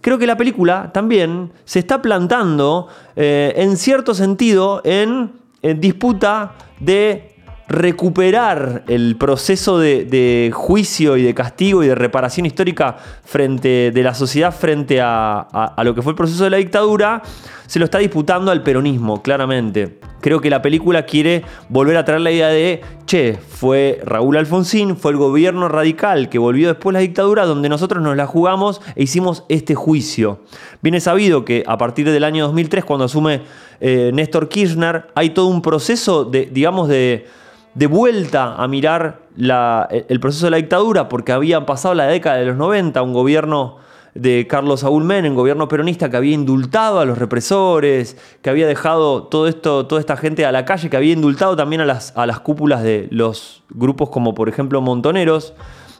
creo 0.00 0.18
que 0.18 0.26
la 0.28 0.36
película 0.36 0.92
también 0.94 1.50
se 1.64 1.80
está 1.80 2.00
plantando 2.00 2.86
eh, 3.16 3.54
en 3.56 3.76
cierto 3.76 4.14
sentido 4.14 4.82
en 4.84 5.32
disputa 5.62 6.52
de 6.78 7.29
recuperar 7.70 8.82
el 8.88 9.16
proceso 9.16 9.78
de, 9.78 10.50
juicio 10.52 11.16
y 11.16 11.22
de 11.22 11.34
castigo 11.34 11.84
y 11.84 11.86
de 11.86 11.94
reparación 11.94 12.44
histórica 12.44 12.96
frente 13.24 13.92
de 13.92 14.02
la 14.02 14.12
sociedad 14.12 14.52
frente 14.52 15.00
a, 15.00 15.76
lo 15.84 15.94
que 15.94 16.02
fue 16.02 16.10
el 16.10 16.16
proceso 16.16 16.42
de 16.42 16.50
la 16.50 16.56
dictadura, 16.56 17.22
se 17.68 17.78
lo 17.78 17.84
está 17.84 17.98
disputando 17.98 18.50
al 18.50 18.64
peronismo, 18.64 19.22
claramente. 19.22 20.00
Creo 20.20 20.40
que 20.40 20.50
la 20.50 20.60
película 20.60 21.06
quiere 21.06 21.44
volver 21.68 21.96
a 21.96 22.04
traer 22.04 22.22
la 22.22 22.32
idea 22.32 22.48
de, 22.48 22.80
che, 23.06 23.38
fue 23.38 24.00
Raúl 24.04 24.36
Alfonsín, 24.36 24.96
fue 24.96 25.12
el 25.12 25.18
gobierno 25.18 25.68
radical 25.68 26.28
que 26.28 26.40
volvió 26.40 26.66
después 26.66 26.92
la 26.92 27.00
dictadura, 27.00 27.46
donde 27.46 27.68
nosotros 27.68 28.02
nos 28.02 28.16
la 28.16 28.26
jugamos 28.26 28.82
e 28.96 29.04
hicimos 29.04 29.44
este 29.48 29.76
juicio. 29.76 30.40
Viene 30.82 31.00
sabido 31.00 31.44
que 31.44 31.62
a 31.68 31.78
partir 31.78 32.10
del 32.10 32.24
año 32.24 32.46
2003, 32.46 32.84
cuando 32.84 33.04
asume 33.04 33.42
eh, 33.80 34.10
Néstor 34.12 34.48
Kirchner, 34.48 35.06
hay 35.14 35.30
todo 35.30 35.46
un 35.46 35.62
proceso 35.62 36.24
de, 36.24 36.46
digamos, 36.46 36.88
de 36.88 37.26
de 37.74 37.86
vuelta 37.86 38.54
a 38.56 38.66
mirar 38.68 39.20
el 39.38 40.20
proceso 40.20 40.46
de 40.46 40.50
la 40.50 40.56
dictadura 40.56 41.08
porque 41.08 41.32
habían 41.32 41.66
pasado 41.66 41.94
la 41.94 42.06
década 42.06 42.36
de 42.36 42.46
los 42.46 42.56
90, 42.56 43.00
un 43.02 43.12
gobierno 43.12 43.78
de 44.14 44.46
Carlos 44.48 44.80
Saúl 44.80 45.04
Menem, 45.04 45.34
gobierno 45.34 45.68
peronista 45.68 46.10
que 46.10 46.16
había 46.16 46.34
indultado 46.34 47.00
a 47.00 47.04
los 47.04 47.18
represores, 47.18 48.16
que 48.42 48.50
había 48.50 48.66
dejado 48.66 49.24
todo 49.24 49.46
esto, 49.46 49.86
toda 49.86 50.00
esta 50.00 50.16
gente 50.16 50.44
a 50.44 50.52
la 50.52 50.64
calle, 50.64 50.90
que 50.90 50.96
había 50.96 51.12
indultado 51.12 51.54
también 51.56 51.80
a 51.80 51.84
las, 51.84 52.12
cúpulas 52.42 52.82
de 52.82 53.08
los 53.10 53.62
grupos 53.70 54.10
como 54.10 54.34
por 54.34 54.48
ejemplo 54.48 54.80
Montoneros, 54.80 55.54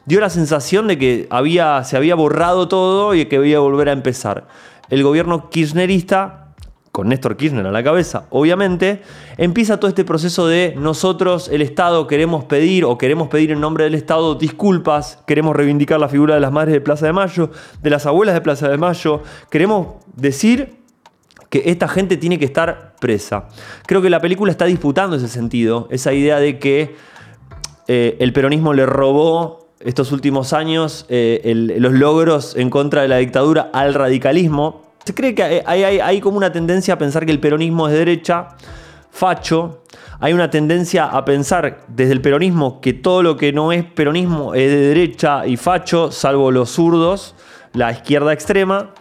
dio 0.05 0.19
la 0.19 0.29
sensación 0.29 0.87
de 0.87 0.97
que 0.97 1.29
se 1.83 1.97
había 1.97 2.15
borrado 2.15 2.67
todo 2.67 3.15
y 3.15 3.25
que 3.25 3.37
había 3.37 3.59
volver 3.59 3.89
a 3.89 3.93
empezar. 3.93 4.47
El 4.89 5.03
gobierno 5.03 5.49
kirchnerista 5.49 6.40
con 6.91 7.07
Néstor 7.07 7.37
Kirchner 7.37 7.65
a 7.65 7.71
la 7.71 7.83
cabeza, 7.83 8.25
obviamente, 8.29 9.01
empieza 9.37 9.79
todo 9.79 9.87
este 9.87 10.03
proceso 10.03 10.47
de 10.47 10.75
nosotros, 10.77 11.49
el 11.49 11.61
Estado, 11.61 12.05
queremos 12.07 12.43
pedir 12.45 12.85
o 12.85 12.97
queremos 12.97 13.29
pedir 13.29 13.51
en 13.51 13.61
nombre 13.61 13.85
del 13.85 13.95
Estado 13.95 14.35
disculpas, 14.35 15.19
queremos 15.25 15.55
reivindicar 15.55 15.99
la 15.99 16.09
figura 16.09 16.35
de 16.35 16.41
las 16.41 16.51
madres 16.51 16.73
de 16.73 16.81
Plaza 16.81 17.05
de 17.05 17.13
Mayo, 17.13 17.49
de 17.81 17.89
las 17.89 18.05
abuelas 18.05 18.35
de 18.35 18.41
Plaza 18.41 18.67
de 18.67 18.77
Mayo, 18.77 19.21
queremos 19.49 19.95
decir 20.15 20.81
que 21.49 21.63
esta 21.65 21.87
gente 21.87 22.17
tiene 22.17 22.39
que 22.39 22.45
estar 22.45 22.95
presa. 22.99 23.49
Creo 23.85 24.01
que 24.01 24.09
la 24.09 24.21
película 24.21 24.51
está 24.51 24.65
disputando 24.65 25.17
ese 25.17 25.27
sentido, 25.27 25.87
esa 25.91 26.13
idea 26.13 26.39
de 26.39 26.59
que 26.59 26.95
eh, 27.87 28.15
el 28.19 28.31
peronismo 28.31 28.73
le 28.73 28.85
robó 28.85 29.67
estos 29.79 30.11
últimos 30.11 30.53
años 30.53 31.05
eh, 31.09 31.41
los 31.55 31.93
logros 31.93 32.55
en 32.55 32.69
contra 32.69 33.01
de 33.01 33.07
la 33.07 33.17
dictadura 33.17 33.69
al 33.73 33.93
radicalismo 33.93 34.80
se 35.05 35.13
cree 35.13 35.33
que 35.33 35.63
hay, 35.65 36.21
como 36.21 36.37
una 36.37 36.51
tendencia 36.51 36.93
a 36.93 36.97
pensar 36.97 37.25
que 37.25 37.31
el 37.31 37.39
peronismo 37.39 37.87
es 37.87 37.93
de 37.93 37.99
derecha, 37.99 38.49
facho. 39.09 39.83
Hay 40.19 40.33
una 40.33 40.49
tendencia 40.49 41.05
a 41.05 41.25
pensar 41.25 41.85
desde 41.87 42.13
el 42.13 42.21
peronismo 42.21 42.79
que 42.79 42.93
todo 42.93 43.23
lo 43.23 43.35
que 43.35 43.51
no 43.51 43.71
es 43.71 43.83
peronismo 43.83 44.53
es 44.53 44.69
de 44.69 44.79
derecha 44.79 45.47
y 45.47 45.57
facho, 45.57 46.11
salvo 46.11 46.51
los 46.51 46.69
zurdos, 46.69 47.35
la 47.73 47.91
izquierda 47.91 48.31
extrema. 48.31 48.93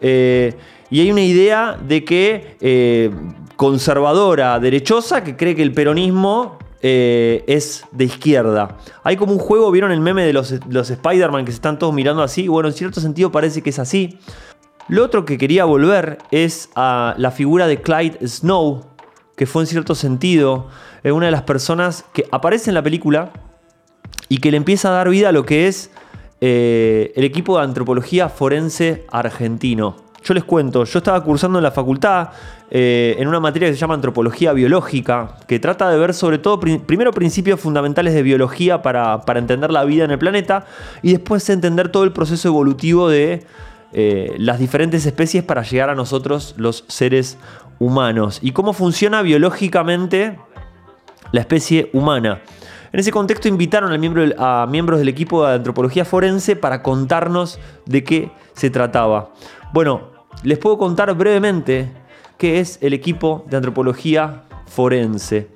Eh, 0.00 0.54
y 0.90 1.00
hay 1.00 1.10
una 1.10 1.22
idea 1.22 1.76
de 1.80 2.04
que 2.04 2.56
eh, 2.60 3.10
conservadora, 3.56 4.58
derechosa, 4.60 5.22
que 5.24 5.36
cree 5.36 5.54
que 5.54 5.62
el 5.62 5.72
peronismo 5.72 6.58
eh, 6.82 7.44
es 7.46 7.84
de 7.92 8.04
izquierda. 8.04 8.78
Hay 9.02 9.16
como 9.16 9.32
un 9.32 9.38
juego, 9.38 9.70
¿vieron 9.70 9.92
el 9.92 10.00
meme 10.00 10.24
de 10.24 10.32
los, 10.32 10.54
los 10.68 10.90
Spider-Man 10.90 11.44
que 11.44 11.52
se 11.52 11.56
están 11.56 11.78
todos 11.78 11.92
mirando 11.92 12.22
así? 12.22 12.48
Bueno, 12.48 12.68
en 12.68 12.74
cierto 12.74 13.00
sentido 13.00 13.30
parece 13.30 13.60
que 13.60 13.70
es 13.70 13.78
así. 13.78 14.18
Lo 14.90 15.04
otro 15.04 15.24
que 15.24 15.38
quería 15.38 15.66
volver 15.66 16.18
es 16.32 16.68
a 16.74 17.14
la 17.16 17.30
figura 17.30 17.68
de 17.68 17.80
Clyde 17.80 18.26
Snow, 18.26 18.86
que 19.36 19.46
fue 19.46 19.62
en 19.62 19.68
cierto 19.68 19.94
sentido 19.94 20.66
eh, 21.04 21.12
una 21.12 21.26
de 21.26 21.32
las 21.32 21.42
personas 21.42 22.04
que 22.12 22.26
aparece 22.32 22.70
en 22.70 22.74
la 22.74 22.82
película 22.82 23.30
y 24.28 24.38
que 24.38 24.50
le 24.50 24.56
empieza 24.56 24.88
a 24.88 24.90
dar 24.90 25.08
vida 25.08 25.28
a 25.28 25.32
lo 25.32 25.46
que 25.46 25.68
es 25.68 25.92
eh, 26.40 27.12
el 27.14 27.22
equipo 27.22 27.56
de 27.56 27.62
antropología 27.62 28.28
forense 28.28 29.06
argentino. 29.12 29.94
Yo 30.24 30.34
les 30.34 30.42
cuento, 30.42 30.82
yo 30.82 30.98
estaba 30.98 31.22
cursando 31.22 31.60
en 31.60 31.62
la 31.62 31.70
facultad 31.70 32.30
eh, 32.68 33.14
en 33.16 33.28
una 33.28 33.38
materia 33.38 33.68
que 33.68 33.74
se 33.74 33.80
llama 33.80 33.94
antropología 33.94 34.52
biológica, 34.52 35.36
que 35.46 35.60
trata 35.60 35.88
de 35.88 36.00
ver 36.00 36.14
sobre 36.14 36.38
todo 36.38 36.58
primero 36.58 37.12
principios 37.12 37.60
fundamentales 37.60 38.12
de 38.12 38.24
biología 38.24 38.82
para, 38.82 39.20
para 39.20 39.38
entender 39.38 39.70
la 39.70 39.84
vida 39.84 40.04
en 40.04 40.10
el 40.10 40.18
planeta 40.18 40.66
y 41.00 41.12
después 41.12 41.48
entender 41.48 41.90
todo 41.90 42.02
el 42.02 42.12
proceso 42.12 42.48
evolutivo 42.48 43.08
de 43.08 43.46
eh, 43.92 44.34
las 44.38 44.58
diferentes 44.58 45.04
especies 45.06 45.42
para 45.42 45.62
llegar 45.62 45.90
a 45.90 45.94
nosotros 45.94 46.54
los 46.56 46.84
seres 46.88 47.38
humanos 47.78 48.38
y 48.42 48.52
cómo 48.52 48.72
funciona 48.72 49.22
biológicamente 49.22 50.38
la 51.32 51.40
especie 51.40 51.90
humana. 51.92 52.42
En 52.92 52.98
ese 52.98 53.12
contexto 53.12 53.48
invitaron 53.48 53.92
a 53.92 54.66
miembros 54.66 54.98
del 54.98 55.08
equipo 55.08 55.46
de 55.46 55.54
antropología 55.54 56.04
forense 56.04 56.56
para 56.56 56.82
contarnos 56.82 57.60
de 57.86 58.02
qué 58.02 58.32
se 58.52 58.70
trataba. 58.70 59.32
Bueno, 59.72 60.10
les 60.42 60.58
puedo 60.58 60.76
contar 60.76 61.14
brevemente 61.14 61.92
qué 62.36 62.58
es 62.58 62.78
el 62.80 62.92
equipo 62.92 63.44
de 63.48 63.56
antropología 63.58 64.44
forense. 64.66 65.48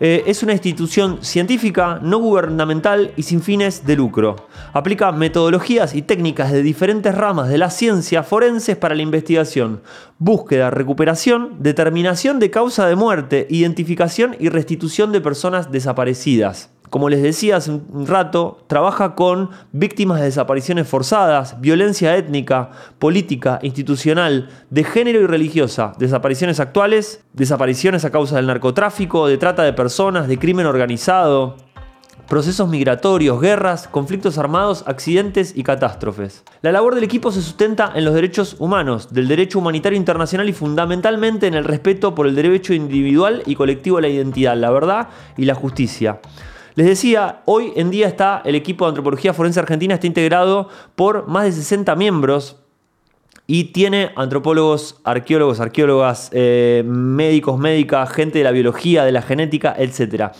Eh, 0.00 0.24
es 0.26 0.42
una 0.42 0.52
institución 0.52 1.18
científica, 1.22 1.98
no 2.02 2.18
gubernamental 2.18 3.12
y 3.16 3.22
sin 3.22 3.42
fines 3.42 3.86
de 3.86 3.96
lucro. 3.96 4.36
Aplica 4.72 5.12
metodologías 5.12 5.94
y 5.94 6.02
técnicas 6.02 6.52
de 6.52 6.62
diferentes 6.62 7.14
ramas 7.14 7.48
de 7.48 7.58
la 7.58 7.70
ciencia 7.70 8.22
forenses 8.22 8.76
para 8.76 8.94
la 8.94 9.02
investigación, 9.02 9.82
búsqueda, 10.18 10.70
recuperación, 10.70 11.56
determinación 11.60 12.38
de 12.38 12.50
causa 12.50 12.86
de 12.86 12.96
muerte, 12.96 13.46
identificación 13.50 14.36
y 14.38 14.48
restitución 14.48 15.12
de 15.12 15.20
personas 15.20 15.72
desaparecidas 15.72 16.70
como 16.90 17.08
les 17.08 17.22
decía 17.22 17.56
hace 17.56 17.70
un 17.70 18.06
rato, 18.06 18.58
trabaja 18.66 19.14
con 19.14 19.50
víctimas 19.72 20.20
de 20.20 20.26
desapariciones 20.26 20.88
forzadas, 20.88 21.60
violencia 21.60 22.16
étnica, 22.16 22.70
política, 22.98 23.58
institucional, 23.62 24.48
de 24.70 24.84
género 24.84 25.20
y 25.20 25.26
religiosa, 25.26 25.92
desapariciones 25.98 26.60
actuales, 26.60 27.24
desapariciones 27.32 28.04
a 28.04 28.10
causa 28.10 28.36
del 28.36 28.46
narcotráfico, 28.46 29.26
de 29.26 29.38
trata 29.38 29.62
de 29.62 29.72
personas, 29.72 30.28
de 30.28 30.38
crimen 30.38 30.66
organizado, 30.66 31.56
procesos 32.28 32.68
migratorios, 32.68 33.40
guerras, 33.40 33.88
conflictos 33.88 34.38
armados, 34.38 34.84
accidentes 34.86 35.52
y 35.56 35.62
catástrofes. 35.62 36.42
La 36.62 36.72
labor 36.72 36.94
del 36.94 37.04
equipo 37.04 37.30
se 37.30 37.42
sustenta 37.42 37.92
en 37.94 38.04
los 38.04 38.14
derechos 38.14 38.56
humanos, 38.58 39.12
del 39.12 39.28
derecho 39.28 39.58
humanitario 39.58 39.96
internacional 39.96 40.48
y 40.48 40.52
fundamentalmente 40.52 41.46
en 41.46 41.54
el 41.54 41.64
respeto 41.64 42.14
por 42.14 42.26
el 42.26 42.34
derecho 42.34 42.74
individual 42.74 43.42
y 43.46 43.54
colectivo 43.54 43.98
a 43.98 44.00
la 44.00 44.08
identidad, 44.08 44.56
la 44.56 44.70
verdad 44.70 45.08
y 45.36 45.44
la 45.44 45.54
justicia. 45.54 46.20
Les 46.76 46.86
decía, 46.86 47.40
hoy 47.46 47.72
en 47.74 47.90
día 47.90 48.06
está 48.06 48.42
el 48.44 48.54
equipo 48.54 48.84
de 48.84 48.90
antropología 48.90 49.32
forense 49.32 49.58
argentina, 49.58 49.94
está 49.94 50.06
integrado 50.06 50.68
por 50.94 51.26
más 51.26 51.44
de 51.44 51.52
60 51.52 51.96
miembros 51.96 52.56
y 53.46 53.72
tiene 53.72 54.12
antropólogos, 54.14 55.00
arqueólogos, 55.02 55.58
arqueólogas, 55.58 56.28
eh, 56.32 56.84
médicos, 56.86 57.58
médicas, 57.58 58.10
gente 58.10 58.38
de 58.38 58.44
la 58.44 58.50
biología, 58.50 59.06
de 59.06 59.12
la 59.12 59.22
genética, 59.22 59.74
etc. 59.78 60.32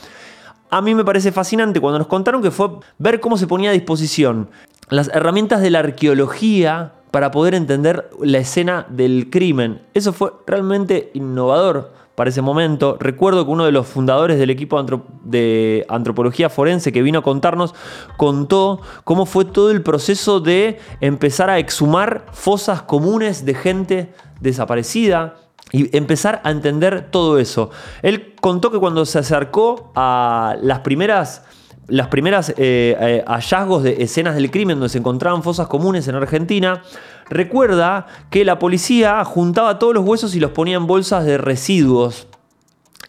A 0.68 0.82
mí 0.82 0.94
me 0.94 1.06
parece 1.06 1.32
fascinante 1.32 1.80
cuando 1.80 1.98
nos 2.00 2.06
contaron 2.06 2.42
que 2.42 2.50
fue 2.50 2.68
ver 2.98 3.18
cómo 3.18 3.38
se 3.38 3.46
ponía 3.46 3.70
a 3.70 3.72
disposición 3.72 4.50
las 4.90 5.08
herramientas 5.08 5.62
de 5.62 5.70
la 5.70 5.78
arqueología 5.78 6.92
para 7.12 7.30
poder 7.30 7.54
entender 7.54 8.10
la 8.20 8.38
escena 8.38 8.84
del 8.90 9.30
crimen. 9.30 9.80
Eso 9.94 10.12
fue 10.12 10.32
realmente 10.46 11.10
innovador 11.14 11.92
para 12.16 12.30
ese 12.30 12.42
momento. 12.42 12.96
Recuerdo 12.98 13.44
que 13.44 13.52
uno 13.52 13.64
de 13.64 13.72
los 13.72 13.86
fundadores 13.86 14.38
del 14.38 14.50
equipo 14.50 14.82
de 15.22 15.86
antropología 15.88 16.50
forense 16.50 16.90
que 16.90 17.02
vino 17.02 17.20
a 17.20 17.22
contarnos 17.22 17.74
contó 18.16 18.80
cómo 19.04 19.26
fue 19.26 19.44
todo 19.44 19.70
el 19.70 19.82
proceso 19.82 20.40
de 20.40 20.80
empezar 21.00 21.50
a 21.50 21.58
exhumar 21.58 22.26
fosas 22.32 22.82
comunes 22.82 23.44
de 23.44 23.54
gente 23.54 24.14
desaparecida 24.40 25.36
y 25.72 25.94
empezar 25.96 26.40
a 26.42 26.50
entender 26.50 27.10
todo 27.10 27.38
eso. 27.38 27.70
Él 28.02 28.34
contó 28.40 28.70
que 28.70 28.78
cuando 28.78 29.04
se 29.04 29.18
acercó 29.18 29.92
a 29.94 30.56
las 30.62 30.80
primeras 30.80 31.44
las 31.88 32.08
primeras 32.08 32.50
eh, 32.50 32.54
eh, 32.58 33.24
hallazgos 33.26 33.82
de 33.82 34.02
escenas 34.02 34.34
del 34.34 34.50
crimen 34.50 34.78
donde 34.78 34.88
se 34.88 34.98
encontraban 34.98 35.42
fosas 35.42 35.68
comunes 35.68 36.08
en 36.08 36.16
Argentina, 36.16 36.82
recuerda 37.28 38.06
que 38.30 38.44
la 38.44 38.58
policía 38.58 39.24
juntaba 39.24 39.78
todos 39.78 39.94
los 39.94 40.04
huesos 40.04 40.34
y 40.34 40.40
los 40.40 40.50
ponía 40.50 40.76
en 40.76 40.86
bolsas 40.86 41.24
de 41.24 41.38
residuos 41.38 42.26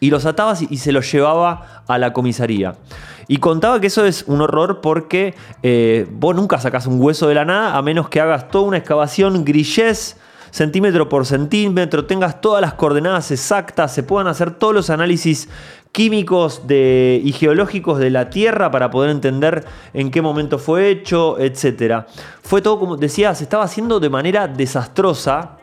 y 0.00 0.10
los 0.10 0.26
ataba 0.26 0.54
y 0.68 0.76
se 0.76 0.92
los 0.92 1.10
llevaba 1.10 1.82
a 1.88 1.98
la 1.98 2.12
comisaría. 2.12 2.76
Y 3.26 3.38
contaba 3.38 3.80
que 3.80 3.88
eso 3.88 4.04
es 4.04 4.24
un 4.26 4.40
horror 4.40 4.80
porque 4.80 5.34
eh, 5.62 6.06
vos 6.10 6.34
nunca 6.36 6.58
sacás 6.58 6.86
un 6.86 7.00
hueso 7.00 7.28
de 7.28 7.34
la 7.34 7.44
nada 7.44 7.76
a 7.76 7.82
menos 7.82 8.08
que 8.08 8.20
hagas 8.20 8.48
toda 8.48 8.64
una 8.64 8.78
excavación 8.78 9.44
grillés 9.44 10.16
centímetro 10.50 11.08
por 11.08 11.26
centímetro, 11.26 12.06
tengas 12.06 12.40
todas 12.40 12.62
las 12.62 12.74
coordenadas 12.74 13.30
exactas, 13.30 13.92
se 13.92 14.02
puedan 14.02 14.28
hacer 14.28 14.52
todos 14.52 14.74
los 14.74 14.88
análisis 14.88 15.48
químicos 15.98 16.62
y 16.70 17.32
geológicos 17.32 17.98
de 17.98 18.10
la 18.10 18.30
Tierra 18.30 18.70
para 18.70 18.88
poder 18.88 19.10
entender 19.10 19.64
en 19.92 20.12
qué 20.12 20.22
momento 20.22 20.60
fue 20.60 20.90
hecho, 20.90 21.36
etc. 21.40 22.04
Fue 22.40 22.62
todo, 22.62 22.78
como 22.78 22.96
decía, 22.96 23.34
se 23.34 23.42
estaba 23.42 23.64
haciendo 23.64 23.98
de 23.98 24.08
manera 24.08 24.46
desastrosa 24.46 25.57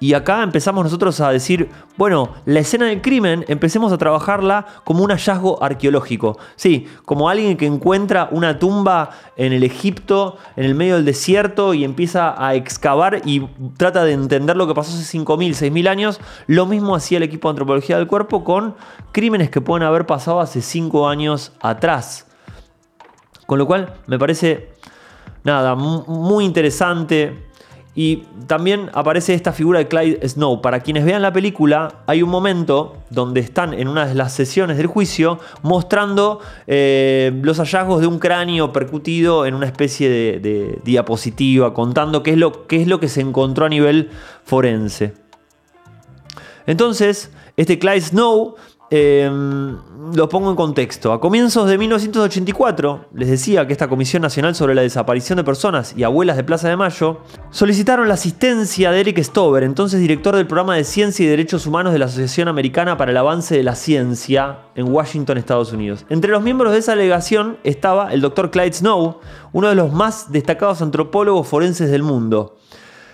y 0.00 0.14
acá 0.14 0.42
empezamos 0.42 0.82
nosotros 0.82 1.20
a 1.20 1.30
decir, 1.30 1.68
bueno, 1.98 2.32
la 2.46 2.60
escena 2.60 2.86
del 2.86 3.02
crimen, 3.02 3.44
empecemos 3.48 3.92
a 3.92 3.98
trabajarla 3.98 4.64
como 4.84 5.04
un 5.04 5.10
hallazgo 5.10 5.62
arqueológico. 5.62 6.38
Sí, 6.56 6.88
como 7.04 7.28
alguien 7.28 7.58
que 7.58 7.66
encuentra 7.66 8.28
una 8.30 8.58
tumba 8.58 9.10
en 9.36 9.52
el 9.52 9.62
Egipto, 9.62 10.38
en 10.56 10.64
el 10.64 10.74
medio 10.74 10.94
del 10.94 11.04
desierto, 11.04 11.74
y 11.74 11.84
empieza 11.84 12.34
a 12.42 12.54
excavar 12.54 13.20
y 13.26 13.46
trata 13.76 14.02
de 14.04 14.12
entender 14.12 14.56
lo 14.56 14.66
que 14.66 14.74
pasó 14.74 14.90
hace 14.90 15.18
5.000, 15.18 15.50
6.000 15.50 15.88
años. 15.88 16.20
Lo 16.46 16.64
mismo 16.64 16.96
hacía 16.96 17.18
el 17.18 17.24
equipo 17.24 17.48
de 17.48 17.50
antropología 17.50 17.98
del 17.98 18.06
cuerpo 18.06 18.42
con 18.42 18.76
crímenes 19.12 19.50
que 19.50 19.60
pueden 19.60 19.86
haber 19.86 20.06
pasado 20.06 20.40
hace 20.40 20.62
5 20.62 21.08
años 21.08 21.52
atrás. 21.60 22.26
Con 23.44 23.58
lo 23.58 23.66
cual, 23.66 23.92
me 24.06 24.18
parece, 24.18 24.70
nada, 25.44 25.74
muy 25.74 26.46
interesante 26.46 27.49
Y 27.94 28.24
también 28.46 28.88
aparece 28.92 29.34
esta 29.34 29.52
figura 29.52 29.80
de 29.80 29.88
Clyde 29.88 30.28
Snow. 30.28 30.62
Para 30.62 30.80
quienes 30.80 31.04
vean 31.04 31.22
la 31.22 31.32
película, 31.32 32.02
hay 32.06 32.22
un 32.22 32.30
momento 32.30 32.96
donde 33.10 33.40
están 33.40 33.74
en 33.74 33.88
una 33.88 34.06
de 34.06 34.14
las 34.14 34.32
sesiones 34.32 34.76
del 34.76 34.86
juicio 34.86 35.40
mostrando 35.62 36.40
eh, 36.68 37.32
los 37.42 37.58
hallazgos 37.58 38.00
de 38.00 38.06
un 38.06 38.20
cráneo 38.20 38.72
percutido 38.72 39.44
en 39.44 39.54
una 39.54 39.66
especie 39.66 40.08
de, 40.08 40.78
diapositiva, 40.84 41.74
contando 41.74 42.22
qué 42.22 42.32
es, 42.32 42.38
lo, 42.38 42.68
qué 42.68 42.80
es 42.80 42.86
lo 42.86 43.00
que 43.00 43.08
se 43.08 43.22
encontró 43.22 43.66
a 43.66 43.68
nivel 43.68 44.10
forense. 44.44 45.14
Entonces, 46.66 47.32
este 47.56 47.80
Clyde 47.80 48.00
Snow 48.02 48.54
Em, 48.92 49.76
lo 50.16 50.28
pongo 50.28 50.50
en 50.50 50.56
contexto. 50.56 51.12
A 51.12 51.20
comienzos 51.20 51.68
de 51.68 51.78
1984, 51.78 53.06
les 53.14 53.30
decía 53.30 53.64
que 53.64 53.72
esta 53.72 53.86
Comisión 53.86 54.20
Nacional 54.20 54.56
sobre 54.56 54.74
la 54.74 54.82
Desaparición 54.82 55.36
de 55.36 55.44
Personas 55.44 55.94
y 55.96 56.02
Abuelas 56.02 56.36
de 56.36 56.42
Plaza 56.42 56.68
de 56.68 56.76
Mayo 56.76 57.20
solicitaron 57.50 58.08
la 58.08 58.14
asistencia 58.14 58.90
de 58.90 58.98
Eric 58.98 59.22
Stover, 59.22 59.62
entonces 59.62 60.00
director 60.00 60.34
del 60.34 60.48
programa 60.48 60.74
de 60.74 60.82
Ciencia 60.82 61.24
y 61.24 61.28
Derechos 61.28 61.68
Humanos 61.68 61.92
de 61.92 62.00
la 62.00 62.06
Asociación 62.06 62.48
Americana 62.48 62.96
para 62.96 63.12
el 63.12 63.16
Avance 63.16 63.56
de 63.56 63.62
la 63.62 63.76
Ciencia 63.76 64.62
en 64.74 64.92
Washington, 64.92 65.38
Estados 65.38 65.72
Unidos. 65.72 66.04
Entre 66.08 66.32
los 66.32 66.42
miembros 66.42 66.72
de 66.72 66.78
esa 66.78 66.96
delegación 66.96 67.58
estaba 67.62 68.12
el 68.12 68.20
doctor 68.20 68.50
Clyde 68.50 68.72
Snow, 68.72 69.20
uno 69.52 69.68
de 69.68 69.76
los 69.76 69.92
más 69.92 70.32
destacados 70.32 70.82
antropólogos 70.82 71.46
forenses 71.46 71.92
del 71.92 72.02
mundo. 72.02 72.56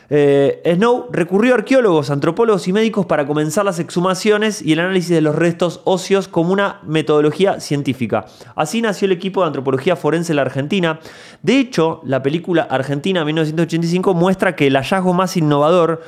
Eh, 0.08 0.62
Snow 0.76 1.08
recurrió 1.10 1.54
a 1.54 1.56
arqueólogos, 1.58 2.10
antropólogos 2.10 2.68
y 2.68 2.72
médicos 2.72 3.06
para 3.06 3.26
comenzar 3.26 3.64
las 3.64 3.78
exhumaciones 3.78 4.62
y 4.62 4.72
el 4.72 4.80
análisis 4.80 5.10
de 5.10 5.20
los 5.20 5.34
restos 5.34 5.80
óseos 5.84 6.28
como 6.28 6.52
una 6.52 6.80
metodología 6.84 7.60
científica. 7.60 8.26
Así 8.54 8.82
nació 8.82 9.06
el 9.06 9.12
equipo 9.12 9.40
de 9.40 9.48
antropología 9.48 9.96
forense 9.96 10.32
en 10.32 10.36
la 10.36 10.42
Argentina. 10.42 11.00
De 11.42 11.58
hecho, 11.58 12.00
la 12.04 12.22
película 12.22 12.62
Argentina 12.62 13.24
1985 13.24 14.14
muestra 14.14 14.54
que 14.54 14.68
el 14.68 14.76
hallazgo 14.76 15.12
más 15.12 15.36
innovador 15.36 16.02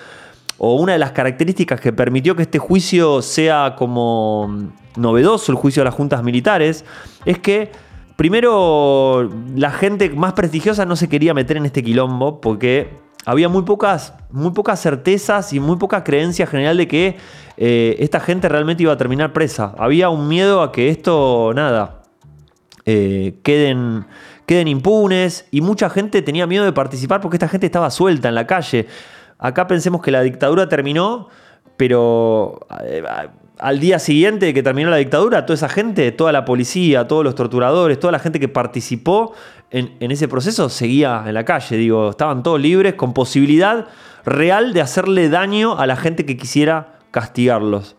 o 0.59 0.75
una 0.75 0.93
de 0.93 0.99
las 0.99 1.13
características 1.13 1.81
que 1.81 1.93
permitió 1.93 2.37
que 2.37 2.43
este 2.43 2.59
juicio 2.59 3.23
sea 3.23 3.75
como 3.77 4.71
novedoso, 4.97 5.53
el 5.53 5.57
juicio 5.57 5.81
de 5.81 5.85
las 5.85 5.95
juntas 5.95 6.23
militares, 6.23 6.85
es 7.25 7.39
que 7.39 7.71
primero 8.17 9.31
la 9.55 9.71
gente 9.71 10.11
más 10.11 10.33
prestigiosa 10.33 10.85
no 10.85 10.97
se 10.97 11.09
quería 11.09 11.33
meter 11.33 11.57
en 11.57 11.67
este 11.67 11.85
quilombo 11.85 12.41
porque 12.41 13.08
había 13.25 13.49
muy 13.49 13.63
pocas, 13.63 14.15
muy 14.31 14.53
pocas 14.53 14.81
certezas 14.81 15.53
y 15.53 15.61
muy 15.61 15.77
poca 15.77 16.05
creencia 16.05 16.47
general 16.47 16.77
de 16.77 16.89
que 16.89 17.17
eh, 17.57 17.97
esta 17.99 18.21
gente 18.21 18.49
realmente 18.49 18.83
iba 18.83 18.93
a 18.93 18.97
terminar 18.97 19.33
presa. 19.33 19.75
Había 19.79 20.09
un 20.09 20.29
miedo 20.29 20.63
a 20.63 20.73
que 20.73 20.89
esto, 20.89 21.53
nada, 21.55 22.03
eh, 22.87 23.39
queden, 23.43 24.07
queden 24.47 24.69
impunes 24.69 25.47
y 25.51 25.61
mucha 25.61 25.91
gente 25.91 26.23
tenía 26.23 26.47
miedo 26.47 26.65
de 26.65 26.73
participar 26.73 27.21
porque 27.21 27.37
esta 27.37 27.49
gente 27.49 27.67
estaba 27.67 27.91
suelta 27.91 28.29
en 28.29 28.35
la 28.35 28.47
calle. 28.47 28.87
Acá 29.39 29.67
pensemos 29.67 30.03
que 30.03 30.11
la 30.11 30.23
dictadura 30.23 30.69
terminó, 30.69 31.29
pero 31.77 32.67
eh, 32.85 33.03
al 33.59 33.81
día 33.81 33.99
siguiente 33.99 34.55
que 34.55 34.63
terminó 34.63 34.91
la 34.91 34.97
dictadura, 34.97 35.45
toda 35.47 35.55
esa 35.55 35.69
gente, 35.69 36.13
toda 36.13 36.33
la 36.33 36.45
policía, 36.45 37.09
todos 37.09 37.25
los 37.25 37.35
torturadores, 37.35 37.99
toda 37.99 38.13
la 38.13 38.19
gente 38.19 38.41
que 38.41 38.49
participó 38.49 39.35
en, 39.71 40.11
ese 40.11 40.29
proceso 40.29 40.69
seguía 40.69 41.25
en 41.27 41.35
la 41.35 41.45
calle. 41.45 41.77
Digo, 41.77 42.11
estaban 42.11 42.43
todos 42.43 42.61
libres 42.61 42.95
con 42.95 43.13
posibilidad 43.13 43.87
real 44.25 44.73
de 44.73 44.81
hacerle 44.81 45.29
daño 45.29 45.79
a 45.79 45.87
la 45.87 45.97
gente 45.97 46.25
que 46.25 46.37
quisiera 46.37 46.99
castigarlos. 47.11 47.97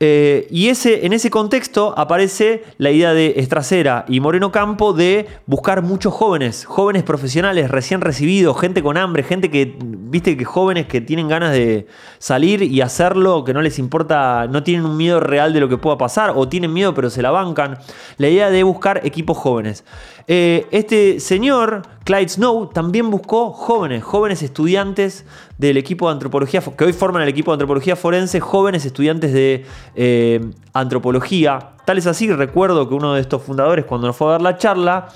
Eh, 0.00 0.46
y 0.50 0.68
ese, 0.68 1.06
en 1.06 1.12
ese 1.12 1.28
contexto 1.28 1.92
aparece 1.96 2.62
la 2.78 2.92
idea 2.92 3.12
de 3.14 3.34
Estracera 3.38 4.04
y 4.06 4.20
Moreno 4.20 4.52
Campo 4.52 4.92
de 4.92 5.26
buscar 5.46 5.82
muchos 5.82 6.14
jóvenes, 6.14 6.64
jóvenes 6.64 7.02
profesionales 7.02 7.68
recién 7.68 8.00
recibidos, 8.00 8.60
gente 8.60 8.80
con 8.80 8.96
hambre, 8.96 9.24
gente 9.24 9.50
que, 9.50 9.76
viste, 9.80 10.36
que 10.36 10.44
jóvenes 10.44 10.86
que 10.86 11.00
tienen 11.00 11.26
ganas 11.26 11.52
de 11.52 11.88
salir 12.18 12.62
y 12.62 12.80
hacerlo, 12.80 13.42
que 13.42 13.52
no 13.52 13.60
les 13.60 13.80
importa, 13.80 14.46
no 14.46 14.62
tienen 14.62 14.86
un 14.86 14.96
miedo 14.96 15.18
real 15.18 15.52
de 15.52 15.58
lo 15.58 15.68
que 15.68 15.78
pueda 15.78 15.98
pasar, 15.98 16.32
o 16.36 16.48
tienen 16.48 16.72
miedo 16.72 16.94
pero 16.94 17.10
se 17.10 17.20
la 17.20 17.32
bancan. 17.32 17.78
La 18.18 18.28
idea 18.28 18.50
de 18.50 18.62
buscar 18.62 19.00
equipos 19.04 19.36
jóvenes. 19.36 19.84
Eh, 20.28 20.66
este 20.70 21.18
señor, 21.18 21.82
Clyde 22.04 22.28
Snow, 22.28 22.68
también 22.68 23.10
buscó 23.10 23.50
jóvenes, 23.50 24.04
jóvenes 24.04 24.42
estudiantes 24.42 25.24
del 25.58 25.76
equipo 25.76 26.06
de 26.06 26.12
antropología, 26.12 26.60
que 26.60 26.84
hoy 26.84 26.92
forman 26.92 27.22
el 27.22 27.28
equipo 27.28 27.50
de 27.50 27.54
antropología 27.54 27.96
forense, 27.96 28.40
jóvenes 28.40 28.84
estudiantes 28.84 29.32
de 29.32 29.66
eh, 29.96 30.40
antropología. 30.72 31.72
Tal 31.84 31.98
es 31.98 32.06
así, 32.06 32.30
recuerdo 32.32 32.88
que 32.88 32.94
uno 32.94 33.14
de 33.14 33.20
estos 33.20 33.42
fundadores, 33.42 33.84
cuando 33.84 34.06
nos 34.06 34.16
fue 34.16 34.28
a 34.28 34.32
dar 34.32 34.42
la 34.42 34.56
charla, 34.56 35.08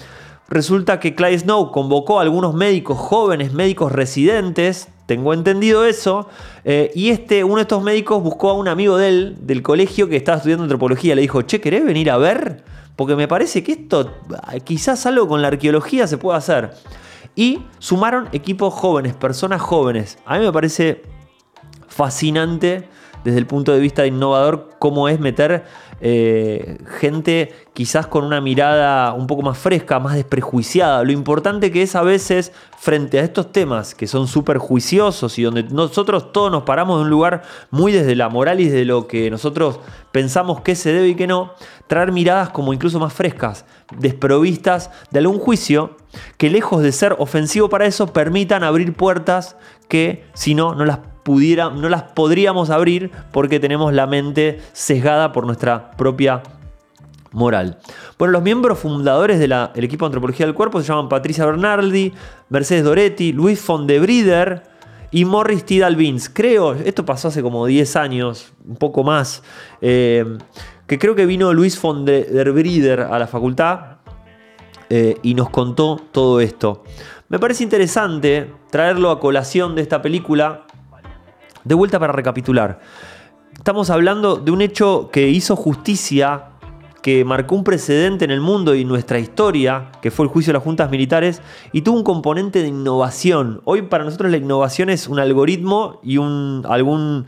resulta 0.48 0.98
que 0.98 1.14
Clyde 1.14 1.38
Snow 1.38 1.70
convocó 1.70 2.18
a 2.18 2.22
algunos 2.22 2.54
médicos 2.54 2.98
jóvenes, 2.98 3.52
médicos 3.52 3.92
residentes, 3.92 4.88
tengo 5.06 5.32
entendido 5.32 5.84
eso, 5.84 6.28
eh, 6.64 6.90
y 6.94 7.10
este, 7.10 7.44
uno 7.44 7.56
de 7.56 7.62
estos 7.62 7.82
médicos 7.82 8.20
buscó 8.22 8.50
a 8.50 8.54
un 8.54 8.66
amigo 8.66 8.96
de 8.96 9.08
él, 9.08 9.36
del 9.40 9.62
colegio, 9.62 10.08
que 10.08 10.16
estaba 10.16 10.38
estudiando 10.38 10.64
antropología, 10.64 11.14
le 11.14 11.22
dijo, 11.22 11.42
che, 11.42 11.60
¿querés 11.60 11.84
venir 11.84 12.10
a 12.10 12.16
ver? 12.16 12.64
Porque 12.96 13.14
me 13.14 13.28
parece 13.28 13.62
que 13.62 13.72
esto, 13.72 14.10
quizás 14.64 15.06
algo 15.06 15.28
con 15.28 15.40
la 15.40 15.48
arqueología 15.48 16.06
se 16.06 16.18
puede 16.18 16.38
hacer. 16.38 16.72
Y 17.34 17.62
sumaron 17.78 18.28
equipos 18.32 18.74
jóvenes, 18.74 19.14
personas 19.14 19.60
jóvenes. 19.60 20.18
A 20.26 20.38
mí 20.38 20.44
me 20.44 20.52
parece 20.52 21.02
fascinante 21.88 22.88
desde 23.24 23.38
el 23.38 23.46
punto 23.46 23.72
de 23.72 23.80
vista 23.80 24.06
innovador 24.06 24.70
cómo 24.78 25.08
es 25.08 25.20
meter 25.20 25.64
eh, 26.04 26.78
gente 26.98 27.54
quizás 27.74 28.08
con 28.08 28.24
una 28.24 28.40
mirada 28.40 29.12
un 29.12 29.28
poco 29.28 29.42
más 29.42 29.56
fresca, 29.56 30.00
más 30.00 30.16
desprejuiciada. 30.16 31.04
Lo 31.04 31.12
importante 31.12 31.70
que 31.70 31.82
es 31.82 31.94
a 31.94 32.02
veces 32.02 32.52
frente 32.76 33.20
a 33.20 33.22
estos 33.22 33.52
temas 33.52 33.94
que 33.94 34.08
son 34.08 34.26
súper 34.26 34.58
juiciosos 34.58 35.38
y 35.38 35.44
donde 35.44 35.62
nosotros 35.62 36.32
todos 36.32 36.50
nos 36.50 36.64
paramos 36.64 36.98
de 36.98 37.04
un 37.04 37.10
lugar 37.10 37.42
muy 37.70 37.92
desde 37.92 38.16
la 38.16 38.28
moral 38.28 38.58
y 38.58 38.64
desde 38.64 38.84
lo 38.84 39.06
que 39.06 39.30
nosotros 39.30 39.78
pensamos 40.10 40.62
que 40.62 40.74
se 40.74 40.92
debe 40.92 41.10
y 41.10 41.14
que 41.14 41.28
no, 41.28 41.52
traer 41.86 42.10
miradas 42.10 42.48
como 42.48 42.72
incluso 42.72 42.98
más 42.98 43.12
frescas, 43.12 43.64
desprovistas 43.96 44.90
de 45.12 45.20
algún 45.20 45.38
juicio 45.38 45.96
que 46.36 46.50
lejos 46.50 46.82
de 46.82 46.90
ser 46.90 47.14
ofensivo 47.20 47.68
para 47.68 47.86
eso 47.86 48.08
permitan 48.08 48.64
abrir 48.64 48.92
puertas 48.92 49.56
que 49.86 50.24
si 50.34 50.56
no 50.56 50.74
no 50.74 50.84
las 50.84 50.98
no 51.24 51.88
las 51.88 52.02
podríamos 52.02 52.70
abrir 52.70 53.10
porque 53.30 53.60
tenemos 53.60 53.92
la 53.92 54.06
mente 54.06 54.60
sesgada 54.72 55.32
por 55.32 55.46
nuestra 55.46 55.92
propia 55.92 56.42
moral. 57.32 57.78
Bueno, 58.18 58.32
los 58.32 58.42
miembros 58.42 58.78
fundadores 58.78 59.38
del 59.38 59.52
equipo 59.84 60.04
de 60.04 60.08
antropología 60.08 60.46
del 60.46 60.54
cuerpo 60.54 60.80
se 60.80 60.88
llaman 60.88 61.08
Patricia 61.08 61.46
Bernardi, 61.46 62.12
Mercedes 62.48 62.84
Doretti, 62.84 63.32
Luis 63.32 63.64
von 63.66 63.86
de 63.86 64.00
Brieder 64.00 64.62
y 65.10 65.24
Morris 65.24 65.64
Tidal 65.64 65.96
Beans. 65.96 66.28
Creo, 66.28 66.74
esto 66.74 67.04
pasó 67.04 67.28
hace 67.28 67.42
como 67.42 67.66
10 67.66 67.96
años, 67.96 68.52
un 68.66 68.76
poco 68.76 69.04
más, 69.04 69.42
eh, 69.80 70.24
que 70.86 70.98
creo 70.98 71.14
que 71.14 71.26
vino 71.26 71.52
Luis 71.52 71.80
von 71.80 72.04
der 72.04 72.52
Brieder 72.52 73.00
a 73.00 73.18
la 73.18 73.26
facultad 73.26 73.98
eh, 74.90 75.16
y 75.22 75.34
nos 75.34 75.50
contó 75.50 76.00
todo 76.10 76.40
esto. 76.40 76.84
Me 77.28 77.38
parece 77.38 77.64
interesante 77.64 78.52
traerlo 78.70 79.10
a 79.10 79.18
colación 79.20 79.74
de 79.74 79.80
esta 79.80 80.02
película 80.02 80.66
de 81.64 81.74
vuelta 81.74 81.98
para 81.98 82.12
recapitular. 82.12 82.80
Estamos 83.54 83.90
hablando 83.90 84.36
de 84.36 84.50
un 84.50 84.62
hecho 84.62 85.10
que 85.12 85.28
hizo 85.28 85.56
justicia, 85.56 86.46
que 87.02 87.24
marcó 87.24 87.54
un 87.54 87.64
precedente 87.64 88.24
en 88.24 88.30
el 88.30 88.40
mundo 88.40 88.74
y 88.74 88.84
nuestra 88.84 89.18
historia, 89.18 89.90
que 90.00 90.10
fue 90.10 90.24
el 90.24 90.30
juicio 90.30 90.52
de 90.52 90.58
las 90.58 90.62
juntas 90.62 90.90
militares, 90.90 91.42
y 91.72 91.82
tuvo 91.82 91.96
un 91.96 92.04
componente 92.04 92.62
de 92.62 92.68
innovación. 92.68 93.60
Hoy 93.64 93.82
para 93.82 94.04
nosotros 94.04 94.30
la 94.30 94.36
innovación 94.36 94.88
es 94.88 95.08
un 95.08 95.18
algoritmo 95.18 96.00
y 96.02 96.18
un, 96.18 96.64
algún, 96.68 97.26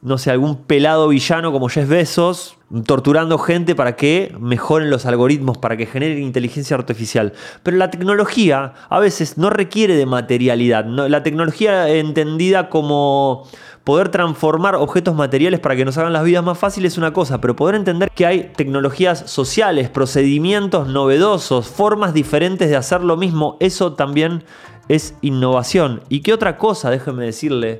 no 0.00 0.18
sé, 0.18 0.30
algún 0.30 0.56
pelado 0.56 1.08
villano 1.08 1.52
como 1.52 1.68
Jeff 1.68 1.88
Bezos 1.88 2.56
torturando 2.84 3.38
gente 3.38 3.74
para 3.74 3.96
que 3.96 4.34
mejoren 4.40 4.90
los 4.90 5.04
algoritmos, 5.04 5.58
para 5.58 5.76
que 5.76 5.86
generen 5.86 6.22
inteligencia 6.22 6.76
artificial. 6.76 7.32
Pero 7.62 7.76
la 7.76 7.90
tecnología 7.90 8.72
a 8.88 8.98
veces 8.98 9.36
no 9.36 9.50
requiere 9.50 9.94
de 9.96 10.06
materialidad. 10.06 10.86
La 10.86 11.22
tecnología 11.22 11.88
entendida 11.88 12.68
como 12.70 13.46
poder 13.84 14.08
transformar 14.10 14.76
objetos 14.76 15.14
materiales 15.14 15.60
para 15.60 15.76
que 15.76 15.84
nos 15.84 15.98
hagan 15.98 16.12
las 16.12 16.24
vidas 16.24 16.44
más 16.44 16.56
fáciles 16.58 16.92
es 16.92 16.98
una 16.98 17.12
cosa, 17.12 17.40
pero 17.40 17.56
poder 17.56 17.74
entender 17.74 18.10
que 18.14 18.26
hay 18.26 18.52
tecnologías 18.56 19.30
sociales, 19.30 19.90
procedimientos 19.90 20.88
novedosos, 20.88 21.66
formas 21.66 22.14
diferentes 22.14 22.70
de 22.70 22.76
hacer 22.76 23.02
lo 23.02 23.16
mismo, 23.16 23.56
eso 23.60 23.94
también 23.94 24.44
es 24.88 25.14
innovación. 25.20 26.02
¿Y 26.08 26.20
qué 26.20 26.32
otra 26.32 26.56
cosa, 26.56 26.90
déjeme 26.90 27.24
decirle? 27.24 27.78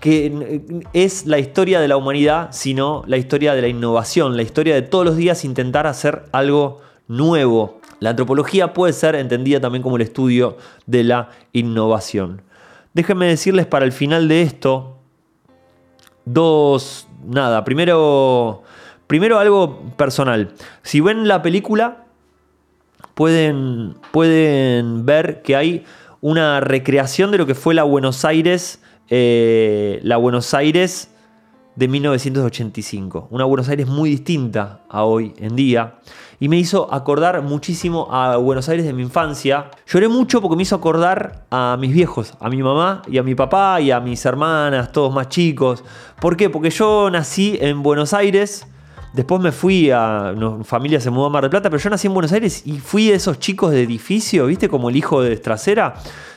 Que 0.00 0.62
es 0.92 1.26
la 1.26 1.38
historia 1.38 1.80
de 1.80 1.88
la 1.88 1.96
humanidad, 1.96 2.48
sino 2.52 3.02
la 3.06 3.16
historia 3.16 3.54
de 3.54 3.62
la 3.62 3.68
innovación, 3.68 4.36
la 4.36 4.42
historia 4.42 4.74
de 4.74 4.82
todos 4.82 5.04
los 5.04 5.16
días 5.16 5.44
intentar 5.44 5.86
hacer 5.86 6.24
algo 6.32 6.80
nuevo. 7.08 7.80
La 8.00 8.10
antropología 8.10 8.72
puede 8.72 8.92
ser 8.92 9.14
entendida 9.16 9.60
también 9.60 9.82
como 9.82 9.96
el 9.96 10.02
estudio 10.02 10.56
de 10.86 11.04
la 11.04 11.30
innovación. 11.52 12.42
Déjenme 12.94 13.26
decirles 13.26 13.66
para 13.66 13.84
el 13.84 13.92
final 13.92 14.28
de 14.28 14.42
esto 14.42 14.98
dos, 16.24 17.08
nada, 17.26 17.64
primero, 17.64 18.62
primero 19.06 19.38
algo 19.38 19.80
personal. 19.96 20.52
Si 20.82 21.00
ven 21.00 21.26
la 21.26 21.42
película, 21.42 22.04
pueden, 23.14 23.96
pueden 24.12 25.04
ver 25.06 25.42
que 25.42 25.56
hay 25.56 25.84
una 26.20 26.60
recreación 26.60 27.30
de 27.30 27.38
lo 27.38 27.46
que 27.46 27.54
fue 27.54 27.74
la 27.74 27.84
Buenos 27.84 28.24
Aires, 28.24 28.80
eh, 29.08 30.00
la 30.02 30.16
Buenos 30.16 30.52
Aires 30.54 31.10
de 31.76 31.86
1985. 31.86 33.28
Una 33.30 33.44
Buenos 33.44 33.68
Aires 33.68 33.86
muy 33.86 34.10
distinta 34.10 34.80
a 34.88 35.04
hoy 35.04 35.32
en 35.38 35.54
día. 35.54 36.00
Y 36.40 36.48
me 36.48 36.56
hizo 36.56 36.92
acordar 36.92 37.40
muchísimo 37.42 38.08
a 38.12 38.36
Buenos 38.36 38.68
Aires 38.68 38.84
de 38.84 38.92
mi 38.92 39.02
infancia. 39.02 39.70
Lloré 39.86 40.08
mucho 40.08 40.40
porque 40.40 40.56
me 40.56 40.62
hizo 40.62 40.74
acordar 40.74 41.44
a 41.50 41.76
mis 41.78 41.92
viejos, 41.92 42.34
a 42.40 42.48
mi 42.48 42.62
mamá 42.62 43.02
y 43.08 43.18
a 43.18 43.22
mi 43.22 43.34
papá 43.34 43.80
y 43.80 43.90
a 43.90 44.00
mis 44.00 44.24
hermanas, 44.24 44.90
todos 44.92 45.12
más 45.12 45.28
chicos. 45.28 45.84
¿Por 46.20 46.36
qué? 46.36 46.50
Porque 46.50 46.70
yo 46.70 47.10
nací 47.10 47.58
en 47.60 47.82
Buenos 47.82 48.12
Aires. 48.12 48.66
Después 49.12 49.40
me 49.40 49.52
fui 49.52 49.90
a. 49.90 50.34
Mi 50.36 50.64
familia 50.64 51.00
se 51.00 51.10
mudó 51.10 51.26
a 51.26 51.30
Mar 51.30 51.42
del 51.42 51.50
Plata, 51.50 51.70
pero 51.70 51.82
yo 51.82 51.90
nací 51.90 52.06
en 52.06 52.14
Buenos 52.14 52.32
Aires 52.32 52.62
y 52.66 52.78
fui 52.78 53.08
de 53.08 53.14
esos 53.14 53.38
chicos 53.38 53.70
de 53.70 53.82
edificio, 53.82 54.46
¿viste? 54.46 54.68
Como 54.68 54.90
el 54.90 54.96
hijo 54.96 55.22
de 55.22 55.32
Estracera. 55.32 55.94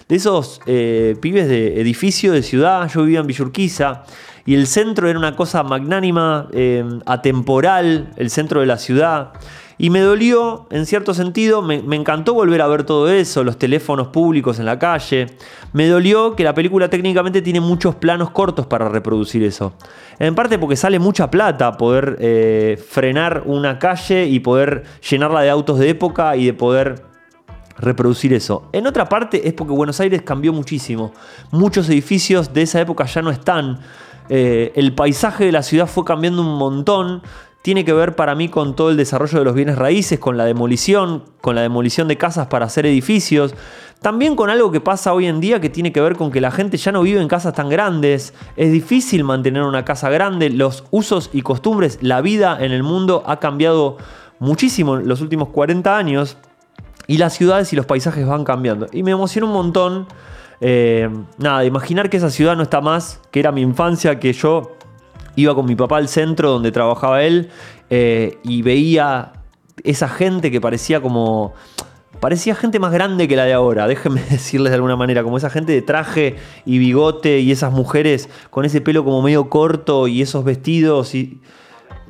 De 0.07 0.15
esos 0.15 0.59
eh, 0.65 1.15
pibes 1.21 1.47
de 1.47 1.79
edificio, 1.79 2.33
de 2.33 2.43
ciudad. 2.43 2.89
Yo 2.93 3.03
vivía 3.03 3.19
en 3.19 3.27
Villurquiza 3.27 4.03
y 4.45 4.55
el 4.55 4.67
centro 4.67 5.09
era 5.09 5.17
una 5.17 5.35
cosa 5.35 5.63
magnánima, 5.63 6.47
eh, 6.53 6.83
atemporal, 7.05 8.11
el 8.17 8.29
centro 8.29 8.61
de 8.61 8.65
la 8.65 8.77
ciudad. 8.77 9.33
Y 9.81 9.89
me 9.89 10.01
dolió, 10.01 10.67
en 10.69 10.85
cierto 10.85 11.15
sentido, 11.15 11.63
me, 11.63 11.77
encantó 11.95 12.35
volver 12.35 12.61
a 12.61 12.67
ver 12.67 12.83
todo 12.83 13.09
eso, 13.09 13.43
los 13.43 13.57
teléfonos 13.57 14.09
públicos 14.09 14.59
en 14.59 14.65
la 14.67 14.77
calle. 14.77 15.25
Me 15.73 15.87
dolió 15.87 16.35
que 16.35 16.43
la 16.43 16.53
película 16.53 16.87
técnicamente 16.87 17.41
tiene 17.41 17.61
muchos 17.61 17.95
planos 17.95 18.29
cortos 18.29 18.67
para 18.67 18.89
reproducir 18.89 19.41
eso. 19.41 19.73
En 20.19 20.35
parte 20.35 20.59
porque 20.59 20.75
sale 20.75 20.99
mucha 20.99 21.31
plata 21.31 21.77
poder 21.77 22.15
eh, 22.19 22.79
frenar 22.89 23.41
una 23.47 23.79
calle 23.79 24.27
y 24.27 24.39
poder 24.39 24.83
llenarla 25.09 25.41
de 25.41 25.49
autos 25.49 25.79
de 25.79 25.89
época 25.89 26.35
y 26.35 26.45
de 26.45 26.53
poder 26.53 27.03
reproducir 27.79 28.33
eso. 28.33 28.69
En 28.73 28.85
otra 28.85 29.09
parte 29.09 29.47
es 29.47 29.53
porque 29.55 29.73
Buenos 29.73 29.99
Aires 29.99 30.21
cambió 30.21 30.53
muchísimo. 30.53 31.11
Muchos 31.49 31.89
edificios 31.89 32.53
de 32.53 32.61
esa 32.61 32.79
época 32.79 33.05
ya 33.05 33.23
no 33.23 33.31
están. 33.31 33.79
Eh, 34.29 34.73
el 34.75 34.93
paisaje 34.93 35.43
de 35.45 35.51
la 35.51 35.63
ciudad 35.63 35.87
fue 35.87 36.05
cambiando 36.05 36.43
un 36.43 36.55
montón. 36.59 37.23
Tiene 37.61 37.85
que 37.85 37.93
ver 37.93 38.15
para 38.15 38.33
mí 38.33 38.49
con 38.49 38.75
todo 38.75 38.89
el 38.89 38.97
desarrollo 38.97 39.39
de 39.39 39.45
los 39.45 39.53
bienes 39.53 39.77
raíces, 39.77 40.19
con 40.19 40.35
la 40.35 40.45
demolición, 40.45 41.23
con 41.41 41.55
la 41.55 41.61
demolición 41.61 42.07
de 42.07 42.17
casas 42.17 42.47
para 42.47 42.65
hacer 42.65 42.85
edificios. 42.85 43.53
También 44.01 44.35
con 44.35 44.49
algo 44.49 44.71
que 44.71 44.81
pasa 44.81 45.13
hoy 45.13 45.27
en 45.27 45.39
día 45.39 45.61
que 45.61 45.69
tiene 45.69 45.91
que 45.91 46.01
ver 46.01 46.15
con 46.15 46.31
que 46.31 46.41
la 46.41 46.49
gente 46.49 46.77
ya 46.77 46.91
no 46.91 47.03
vive 47.03 47.21
en 47.21 47.27
casas 47.27 47.53
tan 47.53 47.69
grandes. 47.69 48.33
Es 48.55 48.71
difícil 48.71 49.23
mantener 49.23 49.61
una 49.61 49.85
casa 49.85 50.09
grande. 50.09 50.49
Los 50.49 50.85
usos 50.89 51.29
y 51.33 51.43
costumbres, 51.43 51.99
la 52.01 52.21
vida 52.21 52.57
en 52.59 52.71
el 52.71 52.81
mundo 52.81 53.23
ha 53.27 53.39
cambiado 53.39 53.97
muchísimo 54.39 54.97
en 54.97 55.07
los 55.07 55.21
últimos 55.21 55.49
40 55.49 55.95
años. 55.95 56.37
Y 57.05 57.17
las 57.17 57.33
ciudades 57.33 57.71
y 57.73 57.75
los 57.75 57.85
paisajes 57.85 58.25
van 58.25 58.43
cambiando. 58.43 58.87
Y 58.91 59.03
me 59.03 59.11
emociona 59.11 59.45
un 59.45 59.53
montón 59.53 60.07
eh, 60.63 61.09
nada, 61.39 61.65
imaginar 61.65 62.09
que 62.09 62.17
esa 62.17 62.29
ciudad 62.29 62.55
no 62.55 62.61
está 62.61 62.81
más, 62.81 63.19
que 63.31 63.39
era 63.39 63.51
mi 63.51 63.61
infancia, 63.61 64.19
que 64.19 64.31
yo 64.31 64.77
iba 65.35 65.55
con 65.55 65.65
mi 65.65 65.75
papá 65.75 65.97
al 65.97 66.07
centro 66.07 66.51
donde 66.51 66.71
trabajaba 66.71 67.23
él 67.23 67.49
eh, 67.89 68.37
y 68.43 68.61
veía 68.61 69.33
esa 69.83 70.07
gente 70.07 70.51
que 70.51 70.61
parecía 70.61 71.01
como... 71.01 71.53
Parecía 72.19 72.53
gente 72.53 72.77
más 72.77 72.91
grande 72.91 73.27
que 73.27 73.35
la 73.35 73.45
de 73.45 73.53
ahora, 73.53 73.87
déjenme 73.87 74.21
decirles 74.29 74.71
de 74.71 74.75
alguna 74.75 74.95
manera, 74.95 75.23
como 75.23 75.37
esa 75.37 75.49
gente 75.49 75.71
de 75.71 75.81
traje 75.81 76.35
y 76.65 76.77
bigote 76.77 77.39
y 77.39 77.51
esas 77.51 77.73
mujeres 77.73 78.29
con 78.51 78.63
ese 78.63 78.79
pelo 78.79 79.03
como 79.03 79.23
medio 79.23 79.49
corto 79.49 80.07
y 80.07 80.21
esos 80.21 80.43
vestidos 80.43 81.15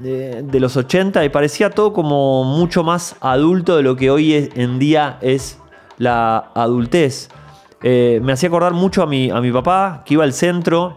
de 0.01 0.60
los 0.60 0.75
80 0.75 1.23
y 1.23 1.29
parecía 1.29 1.69
todo 1.69 1.93
como 1.93 2.43
mucho 2.43 2.84
más 2.84 3.15
adulto 3.21 3.77
de 3.77 3.84
lo 3.84 3.95
que 3.95 4.10
hoy 4.10 4.49
en 4.53 4.79
día 4.79 5.17
es 5.21 5.60
la 5.97 6.51
adultez. 6.55 7.29
Eh, 7.84 8.19
me 8.23 8.34
hacía 8.34 8.49
acordar 8.49 8.73
mucho 8.73 9.03
a 9.03 9.07
mi, 9.07 9.29
a 9.29 9.41
mi 9.41 9.51
papá, 9.51 10.03
que 10.05 10.15
iba 10.15 10.23
al 10.23 10.34
centro. 10.34 10.95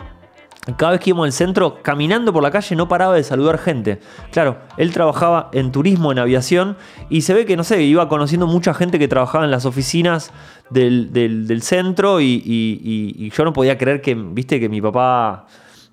Cada 0.77 0.93
vez 0.93 1.01
que 1.01 1.11
íbamos 1.11 1.27
al 1.27 1.33
centro, 1.33 1.83
caminando 1.83 2.33
por 2.33 2.43
la 2.43 2.51
calle, 2.51 2.75
no 2.75 2.89
paraba 2.89 3.15
de 3.15 3.23
saludar 3.23 3.59
gente. 3.59 4.01
Claro, 4.33 4.57
él 4.79 4.93
trabajaba 4.93 5.51
en 5.53 5.73
turismo, 5.73 6.11
en 6.11 6.19
aviación, 6.19 6.79
y 7.11 7.21
se 7.21 7.35
ve 7.35 7.45
que, 7.45 7.55
no 7.57 7.65
sé, 7.65 7.83
iba 7.83 8.09
conociendo 8.09 8.47
mucha 8.47 8.73
gente 8.73 8.99
que 8.99 9.07
trabajaba 9.07 9.45
en 9.45 9.51
las 9.51 9.67
oficinas 9.67 10.33
del, 10.71 11.61
centro, 11.63 12.21
y, 12.23 13.31
yo 13.35 13.45
no 13.45 13.53
podía 13.53 13.77
creer 13.77 14.01
que, 14.01 14.15
viste, 14.15 14.59
que 14.59 14.69
mi 14.69 14.81
papá. 14.81 15.47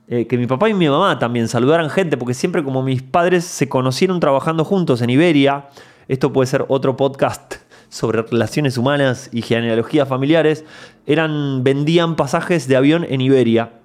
Eh, 0.08 0.28
que 0.28 0.38
mi 0.38 0.46
papá 0.46 0.68
y 0.68 0.74
mi 0.74 0.90
mamá 0.90 1.20
también 1.20 1.48
saludaran 1.48 1.90
gente, 1.90 2.18
porque 2.18 2.34
siempre 2.34 2.64
como 2.66 2.82
mis 2.84 3.02
padres 3.02 3.46
se 3.46 3.70
conocieron 3.70 4.20
trabajando 4.20 4.66
juntos 4.66 5.02
en 5.02 5.10
Iberia, 5.10 5.70
esto 6.10 6.34
puede 6.34 6.48
ser 6.48 6.66
otro 6.68 6.98
podcast 6.98 7.56
sobre 7.88 8.22
relaciones 8.22 8.78
humanas 8.78 9.30
y 9.32 9.42
genealogías 9.42 10.08
familiares, 10.08 10.66
eran, 11.06 11.64
vendían 11.64 12.16
pasajes 12.16 12.68
de 12.68 12.76
avión 12.76 13.06
en 13.08 13.22
Iberia. 13.22 13.81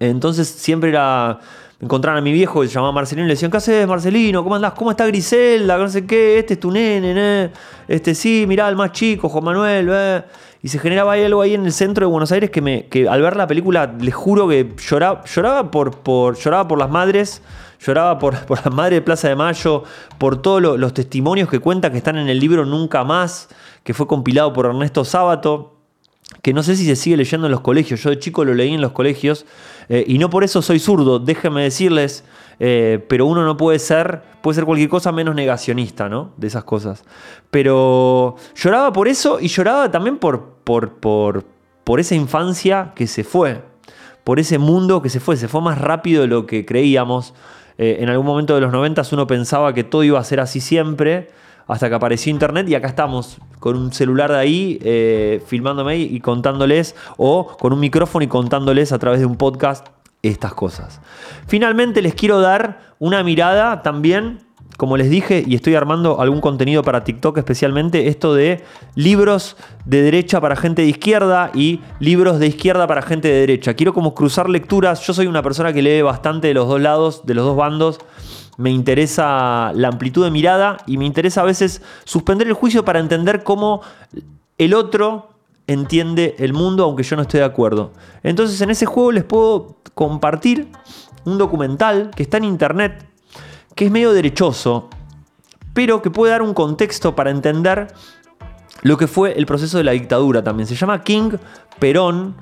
Entonces 0.00 0.48
siempre 0.48 0.90
era 0.90 1.38
encontraron 1.80 2.18
a 2.18 2.22
mi 2.22 2.32
viejo 2.32 2.60
que 2.60 2.68
se 2.68 2.74
llamaba 2.74 2.92
Marcelino 2.92 3.24
y 3.24 3.28
le 3.28 3.34
decían, 3.34 3.50
¿qué 3.50 3.56
haces, 3.56 3.88
Marcelino? 3.88 4.42
¿Cómo 4.42 4.54
andás? 4.54 4.74
¿Cómo 4.74 4.90
está 4.90 5.06
Griselda? 5.06 5.78
No 5.78 5.88
sé 5.88 6.06
qué, 6.06 6.38
este 6.38 6.54
es 6.54 6.60
tu 6.60 6.70
nene, 6.70 7.50
Este 7.88 8.14
sí, 8.14 8.44
mirá, 8.46 8.68
el 8.68 8.76
más 8.76 8.92
chico, 8.92 9.28
Juan 9.28 9.44
Manuel, 9.44 9.88
¿eh? 9.90 10.24
Y 10.62 10.68
se 10.68 10.78
generaba 10.78 11.14
algo 11.14 11.40
ahí 11.40 11.54
en 11.54 11.64
el 11.64 11.72
centro 11.72 12.06
de 12.06 12.12
Buenos 12.12 12.32
Aires 12.32 12.50
que, 12.50 12.60
me, 12.60 12.86
que 12.88 13.08
al 13.08 13.22
ver 13.22 13.34
la 13.34 13.46
película, 13.46 13.94
les 13.98 14.14
juro 14.14 14.46
que 14.46 14.74
lloraba, 14.76 15.24
lloraba, 15.24 15.70
por, 15.70 16.36
lloraba 16.36 16.68
por 16.68 16.78
las 16.78 16.90
madres 16.90 17.42
lloraba 17.82 18.18
por, 18.18 18.38
por 18.46 18.62
la 18.62 18.70
madre 18.70 18.96
de 18.96 19.00
Plaza 19.02 19.28
de 19.28 19.36
Mayo, 19.36 19.84
por 20.18 20.42
todos 20.42 20.78
los 20.78 20.92
testimonios 20.92 21.48
que 21.48 21.60
cuenta 21.60 21.90
que 21.90 21.96
están 21.96 22.18
en 22.18 22.28
el 22.28 22.38
libro 22.38 22.66
Nunca 22.66 23.04
Más, 23.04 23.48
que 23.84 23.94
fue 23.94 24.06
compilado 24.06 24.52
por 24.52 24.66
Ernesto 24.66 25.02
Sábato, 25.06 25.79
que 26.42 26.52
no 26.52 26.62
sé 26.62 26.76
si 26.76 26.86
se 26.86 26.96
sigue 26.96 27.16
leyendo 27.16 27.46
en 27.46 27.50
los 27.50 27.60
colegios, 27.60 28.02
yo 28.02 28.10
de 28.10 28.18
chico 28.18 28.44
lo 28.44 28.54
leí 28.54 28.72
en 28.72 28.80
los 28.80 28.92
colegios, 28.92 29.46
eh, 29.88 30.04
y 30.06 30.18
no 30.18 30.30
por 30.30 30.44
eso 30.44 30.62
soy 30.62 30.78
zurdo, 30.78 31.18
déjenme 31.18 31.62
decirles, 31.62 32.24
eh, 32.60 33.04
pero 33.08 33.26
uno 33.26 33.44
no 33.44 33.56
puede 33.56 33.78
ser, 33.78 34.22
puede 34.42 34.54
ser 34.54 34.64
cualquier 34.64 34.88
cosa 34.88 35.12
menos 35.12 35.34
negacionista, 35.34 36.08
¿no? 36.08 36.32
De 36.36 36.46
esas 36.46 36.64
cosas. 36.64 37.04
Pero 37.50 38.36
lloraba 38.54 38.92
por 38.92 39.08
eso 39.08 39.40
y 39.40 39.48
lloraba 39.48 39.90
también 39.90 40.18
por, 40.18 40.56
por, 40.64 40.94
por, 40.94 41.44
por 41.84 42.00
esa 42.00 42.14
infancia 42.14 42.92
que 42.94 43.06
se 43.06 43.24
fue, 43.24 43.62
por 44.24 44.38
ese 44.38 44.58
mundo 44.58 45.02
que 45.02 45.08
se 45.08 45.20
fue, 45.20 45.36
se 45.36 45.48
fue 45.48 45.60
más 45.60 45.78
rápido 45.78 46.22
de 46.22 46.28
lo 46.28 46.46
que 46.46 46.64
creíamos. 46.64 47.34
Eh, 47.78 47.96
en 48.00 48.10
algún 48.10 48.26
momento 48.26 48.54
de 48.54 48.60
los 48.60 48.72
90 48.72 49.02
uno 49.12 49.26
pensaba 49.26 49.72
que 49.72 49.84
todo 49.84 50.04
iba 50.04 50.20
a 50.20 50.24
ser 50.24 50.40
así 50.40 50.60
siempre, 50.60 51.30
hasta 51.72 51.88
que 51.88 51.94
apareció 51.94 52.30
Internet 52.30 52.68
y 52.68 52.74
acá 52.74 52.88
estamos 52.88 53.38
con 53.58 53.76
un 53.76 53.92
celular 53.92 54.32
de 54.32 54.38
ahí 54.38 54.78
eh, 54.82 55.42
filmándome 55.46 55.98
y 55.98 56.20
contándoles, 56.20 56.96
o 57.16 57.56
con 57.58 57.72
un 57.72 57.80
micrófono 57.80 58.24
y 58.24 58.28
contándoles 58.28 58.92
a 58.92 58.98
través 58.98 59.20
de 59.20 59.26
un 59.26 59.36
podcast 59.36 59.86
estas 60.22 60.52
cosas. 60.54 61.00
Finalmente 61.46 62.02
les 62.02 62.14
quiero 62.14 62.40
dar 62.40 62.94
una 62.98 63.22
mirada 63.22 63.82
también 63.82 64.40
como 64.80 64.96
les 64.96 65.10
dije, 65.10 65.44
y 65.46 65.56
estoy 65.56 65.74
armando 65.74 66.22
algún 66.22 66.40
contenido 66.40 66.82
para 66.82 67.04
TikTok 67.04 67.36
especialmente, 67.36 68.08
esto 68.08 68.34
de 68.34 68.64
libros 68.94 69.58
de 69.84 70.00
derecha 70.00 70.40
para 70.40 70.56
gente 70.56 70.80
de 70.80 70.88
izquierda 70.88 71.50
y 71.52 71.80
libros 71.98 72.38
de 72.38 72.46
izquierda 72.46 72.86
para 72.86 73.02
gente 73.02 73.28
de 73.28 73.40
derecha. 73.40 73.74
Quiero 73.74 73.92
como 73.92 74.14
cruzar 74.14 74.48
lecturas. 74.48 75.06
Yo 75.06 75.12
soy 75.12 75.26
una 75.26 75.42
persona 75.42 75.74
que 75.74 75.82
lee 75.82 76.00
bastante 76.00 76.48
de 76.48 76.54
los 76.54 76.66
dos 76.66 76.80
lados, 76.80 77.26
de 77.26 77.34
los 77.34 77.44
dos 77.44 77.58
bandos. 77.58 77.98
Me 78.60 78.70
interesa 78.70 79.72
la 79.74 79.88
amplitud 79.88 80.22
de 80.22 80.30
mirada 80.30 80.76
y 80.86 80.98
me 80.98 81.06
interesa 81.06 81.40
a 81.40 81.44
veces 81.44 81.80
suspender 82.04 82.46
el 82.46 82.52
juicio 82.52 82.84
para 82.84 83.00
entender 83.00 83.42
cómo 83.42 83.80
el 84.58 84.74
otro 84.74 85.30
entiende 85.66 86.36
el 86.38 86.52
mundo, 86.52 86.84
aunque 86.84 87.02
yo 87.02 87.16
no 87.16 87.22
esté 87.22 87.38
de 87.38 87.44
acuerdo. 87.44 87.92
Entonces 88.22 88.60
en 88.60 88.68
ese 88.68 88.84
juego 88.84 89.12
les 89.12 89.24
puedo 89.24 89.76
compartir 89.94 90.68
un 91.24 91.38
documental 91.38 92.10
que 92.14 92.22
está 92.22 92.36
en 92.36 92.44
internet 92.44 93.06
que 93.74 93.86
es 93.86 93.90
medio 93.90 94.12
derechoso, 94.12 94.90
pero 95.72 96.02
que 96.02 96.10
puede 96.10 96.32
dar 96.32 96.42
un 96.42 96.52
contexto 96.52 97.16
para 97.16 97.30
entender 97.30 97.88
lo 98.82 98.98
que 98.98 99.06
fue 99.06 99.38
el 99.38 99.46
proceso 99.46 99.78
de 99.78 99.84
la 99.84 99.92
dictadura 99.92 100.44
también. 100.44 100.66
Se 100.66 100.74
llama 100.74 101.02
King 101.02 101.30
Perón, 101.78 102.34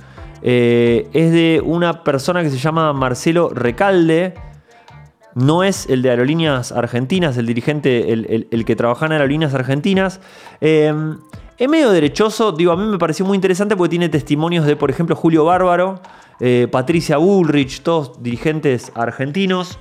eh, 0.42 1.08
es 1.12 1.30
de 1.30 1.62
una 1.64 2.02
persona 2.02 2.42
que 2.42 2.50
se 2.50 2.58
llama 2.58 2.92
Marcelo 2.92 3.50
Recalde, 3.50 4.34
no 5.38 5.62
es 5.62 5.88
el 5.88 6.02
de 6.02 6.10
Aerolíneas 6.10 6.72
Argentinas, 6.72 7.36
el 7.36 7.46
dirigente, 7.46 8.12
el, 8.12 8.64
que 8.64 8.76
trabaja 8.76 9.06
en 9.06 9.12
Aerolíneas 9.12 9.54
Argentinas. 9.54 10.20
Eh, 10.60 10.92
es 11.56 11.68
medio 11.68 11.90
derechoso, 11.90 12.52
digo, 12.52 12.72
a 12.72 12.76
mí 12.76 12.84
me 12.84 12.98
pareció 12.98 13.24
muy 13.24 13.36
interesante 13.36 13.76
porque 13.76 13.90
tiene 13.90 14.08
testimonios 14.08 14.66
de, 14.66 14.76
por 14.76 14.90
ejemplo, 14.90 15.16
Julio 15.16 15.44
Bárbaro, 15.44 16.00
eh, 16.40 16.68
Patricia 16.70 17.16
Bullrich, 17.16 17.82
todos 17.82 18.22
dirigentes 18.22 18.92
argentinos. 18.94 19.78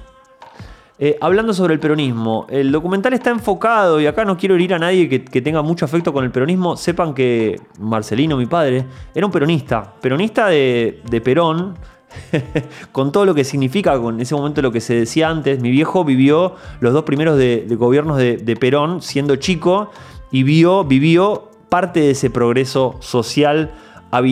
Eh, 1.00 1.16
hablando 1.22 1.54
sobre 1.54 1.76
el 1.76 1.80
peronismo, 1.80 2.48
el 2.50 2.72
documental 2.72 3.14
está 3.14 3.30
enfocado, 3.30 4.02
y 4.02 4.08
acá 4.08 4.26
no 4.26 4.36
quiero 4.36 4.56
herir 4.56 4.74
a 4.74 4.80
nadie 4.80 5.08
que, 5.08 5.42
tenga 5.42 5.62
mucho 5.62 5.86
afecto 5.86 6.12
con 6.12 6.26
el 6.26 6.32
peronismo, 6.32 6.76
sepan 6.76 7.14
que 7.14 7.62
Marcelino, 7.80 8.38
mi 8.38 8.48
padre, 8.48 8.84
era 9.14 9.24
un 9.24 9.32
peronista, 9.32 9.94
peronista 10.02 10.48
de, 10.48 11.22
Perón, 11.24 11.78
con 12.92 13.12
todo 13.12 13.26
lo 13.26 13.36
que 13.36 13.44
significa, 13.44 14.00
con 14.00 14.20
ese 14.20 14.36
momento 14.36 14.62
lo 14.62 14.72
que 14.72 14.82
se 14.82 14.96
decía 14.96 15.30
antes, 15.30 15.60
mi 15.62 15.72
viejo 15.72 16.04
vivió 16.04 16.56
los 16.80 16.94
dos 16.94 17.04
primeros 17.04 17.38
de, 17.38 17.66
gobiernos 17.78 18.18
de, 18.18 18.58
Perón 18.60 19.02
siendo 19.02 19.36
chico 19.36 19.92
y 20.32 20.44
vio, 20.44 20.84
vivió 20.84 21.50
parte 21.70 22.00
de 22.00 22.12
ese 22.12 22.30
progreso 22.30 22.96
social, 23.02 23.72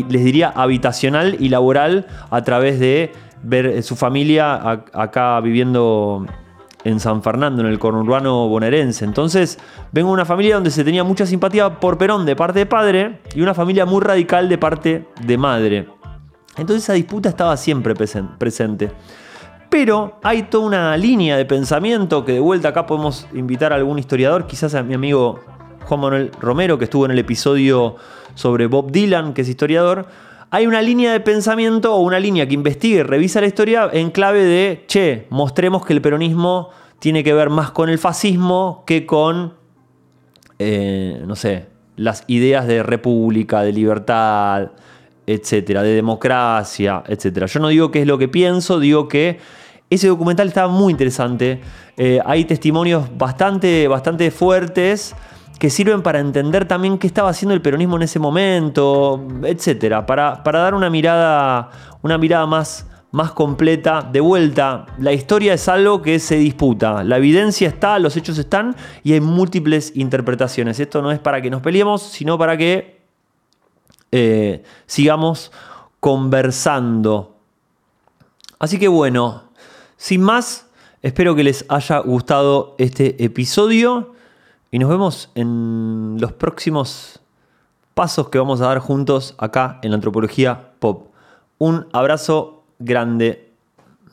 les 0.10 0.24
diría 0.24 0.50
habitacional 0.50 1.38
y 1.40 1.50
laboral, 1.50 2.08
a 2.30 2.44
través 2.44 2.80
de 2.80 3.12
ver 3.44 3.84
su 3.84 3.96
familia 3.96 4.84
acá 4.94 5.40
viviendo 5.42 6.26
en 6.86 7.00
San 7.00 7.24
Fernando, 7.24 7.62
en 7.62 7.68
el 7.68 7.80
conurbano 7.80 8.48
bonaerense. 8.48 9.06
Entonces, 9.06 9.60
vengo 9.92 10.10
de 10.10 10.14
una 10.14 10.26
familia 10.26 10.56
donde 10.56 10.70
se 10.70 10.84
tenía 10.84 11.04
mucha 11.04 11.26
simpatía 11.26 11.80
por 11.80 11.98
Perón 11.98 12.26
de 12.26 12.36
parte 12.36 12.60
de 12.60 12.66
padre 12.68 13.20
y 13.34 13.42
una 13.42 13.54
familia 13.54 13.86
muy 13.86 14.02
radical 14.02 14.48
de 14.48 14.58
parte 14.58 15.06
de 15.22 15.38
madre. 15.38 15.88
Entonces 16.58 16.84
esa 16.84 16.94
disputa 16.94 17.30
estaba 17.30 17.58
siempre 17.58 17.94
presente. 17.96 18.92
Pero 19.70 20.20
hay 20.24 20.44
toda 20.44 20.66
una 20.66 20.98
línea 20.98 21.36
de 21.38 21.46
pensamiento 21.46 22.24
que 22.24 22.34
de 22.34 22.40
vuelta 22.40 22.70
acá 22.70 22.86
podemos 22.86 23.28
invitar 23.34 23.74
a 23.74 23.76
algún 23.76 24.00
historiador, 24.00 24.48
quizás 24.48 24.74
a 24.74 24.84
mi 24.84 24.94
amigo 24.94 25.42
Juan 25.86 26.00
Manuel 26.00 26.32
Romero, 26.40 26.78
que 26.78 26.86
estuvo 26.86 27.06
en 27.06 27.12
el 27.12 27.20
episodio 27.20 27.98
sobre 28.36 28.68
Bob 28.68 28.92
Dylan, 28.92 29.34
que 29.34 29.42
es 29.42 29.50
historiador. 29.50 30.08
Hay 30.50 30.68
una 30.68 30.82
línea 30.82 31.12
de 31.12 31.20
pensamiento 31.20 31.94
o 31.94 32.00
una 32.00 32.20
línea 32.20 32.48
que 32.48 32.54
investiga 32.54 33.00
y 33.00 33.04
revisa 33.04 33.42
la 33.42 33.48
historia 33.48 33.90
en 33.92 34.12
clave 34.12 34.44
de, 34.44 34.86
che, 34.88 35.28
mostremos 35.30 35.86
que 35.86 35.94
el 35.94 36.02
peronismo 36.02 36.70
tiene 37.00 37.24
que 37.24 37.34
ver 37.34 37.50
más 37.50 37.72
con 37.72 37.90
el 37.90 37.98
fascismo 37.98 38.84
que 38.88 39.06
con, 39.06 39.56
eh, 40.60 41.22
no 41.26 41.36
sé, 41.36 41.68
las 41.98 42.24
ideas 42.28 42.68
de 42.68 42.84
república, 42.84 43.62
de 43.62 43.74
libertad, 43.74 44.72
etcétera, 45.28 45.84
de 45.84 45.96
democracia, 45.96 47.04
etcétera. 47.08 47.48
Yo 47.48 47.60
no 47.60 47.70
digo 47.70 47.92
qué 47.92 48.02
es 48.02 48.08
lo 48.08 48.18
que 48.18 48.28
pienso, 48.28 48.80
digo 48.80 49.08
que 49.08 49.40
ese 49.90 50.08
documental 50.08 50.48
estaba 50.48 50.68
muy 50.68 50.92
interesante. 50.92 51.62
Eh, 51.98 52.20
hay 52.26 52.46
testimonios 52.46 53.06
bastante, 53.18 53.88
bastante 53.88 54.32
fuertes 54.32 55.16
que 55.60 55.70
sirven 55.70 56.02
para 56.02 56.20
entender 56.20 56.66
también 56.66 56.98
qué 56.98 57.08
estaba 57.08 57.30
haciendo 57.30 57.54
el 57.54 57.62
peronismo 57.62 57.96
en 57.96 58.02
ese 58.04 58.20
momento, 58.20 59.26
etcétera, 59.44 60.06
para, 60.06 60.44
para 60.44 60.60
dar 60.60 60.74
una 60.74 60.90
mirada, 60.90 61.70
una 62.02 62.18
mirada 62.18 62.46
más, 62.46 62.88
más 63.12 63.32
completa. 63.32 64.02
De 64.02 64.20
vuelta, 64.20 64.86
la 65.00 65.14
historia 65.14 65.54
es 65.54 65.70
algo 65.70 66.02
que 66.02 66.20
se 66.20 66.36
disputa. 66.36 67.04
La 67.04 67.18
evidencia 67.18 67.70
está, 67.70 67.98
los 68.00 68.18
hechos 68.18 68.38
están 68.38 68.76
y 69.04 69.14
hay 69.14 69.22
múltiples 69.22 69.94
interpretaciones. 69.96 70.80
Esto 70.80 71.02
no 71.02 71.12
es 71.12 71.20
para 71.20 71.42
que 71.42 71.50
nos 71.50 71.62
peleemos, 71.62 72.02
sino 72.02 72.38
para 72.38 72.58
que 72.58 72.95
eh, 74.12 74.64
sigamos 74.86 75.52
conversando. 76.00 77.36
Así 78.60 78.80
que 78.80 78.88
bueno, 78.88 79.44
sin 79.98 80.22
más, 80.22 80.68
espero 81.02 81.36
que 81.36 81.44
les 81.44 81.66
haya 81.70 82.00
gustado 82.00 82.76
este 82.78 83.24
episodio 83.24 84.14
y 84.72 84.80
nos 84.80 84.90
vemos 84.90 85.30
en 85.36 86.18
los 86.20 86.34
próximos 86.34 87.20
pasos 87.94 88.30
que 88.30 88.38
vamos 88.38 88.62
a 88.62 88.68
dar 88.68 88.80
juntos 88.80 89.36
acá 89.38 89.80
en 89.82 89.92
la 89.92 89.96
antropología 89.96 90.74
pop. 90.80 91.08
Un 91.58 91.88
abrazo 91.94 92.64
grande 92.80 93.45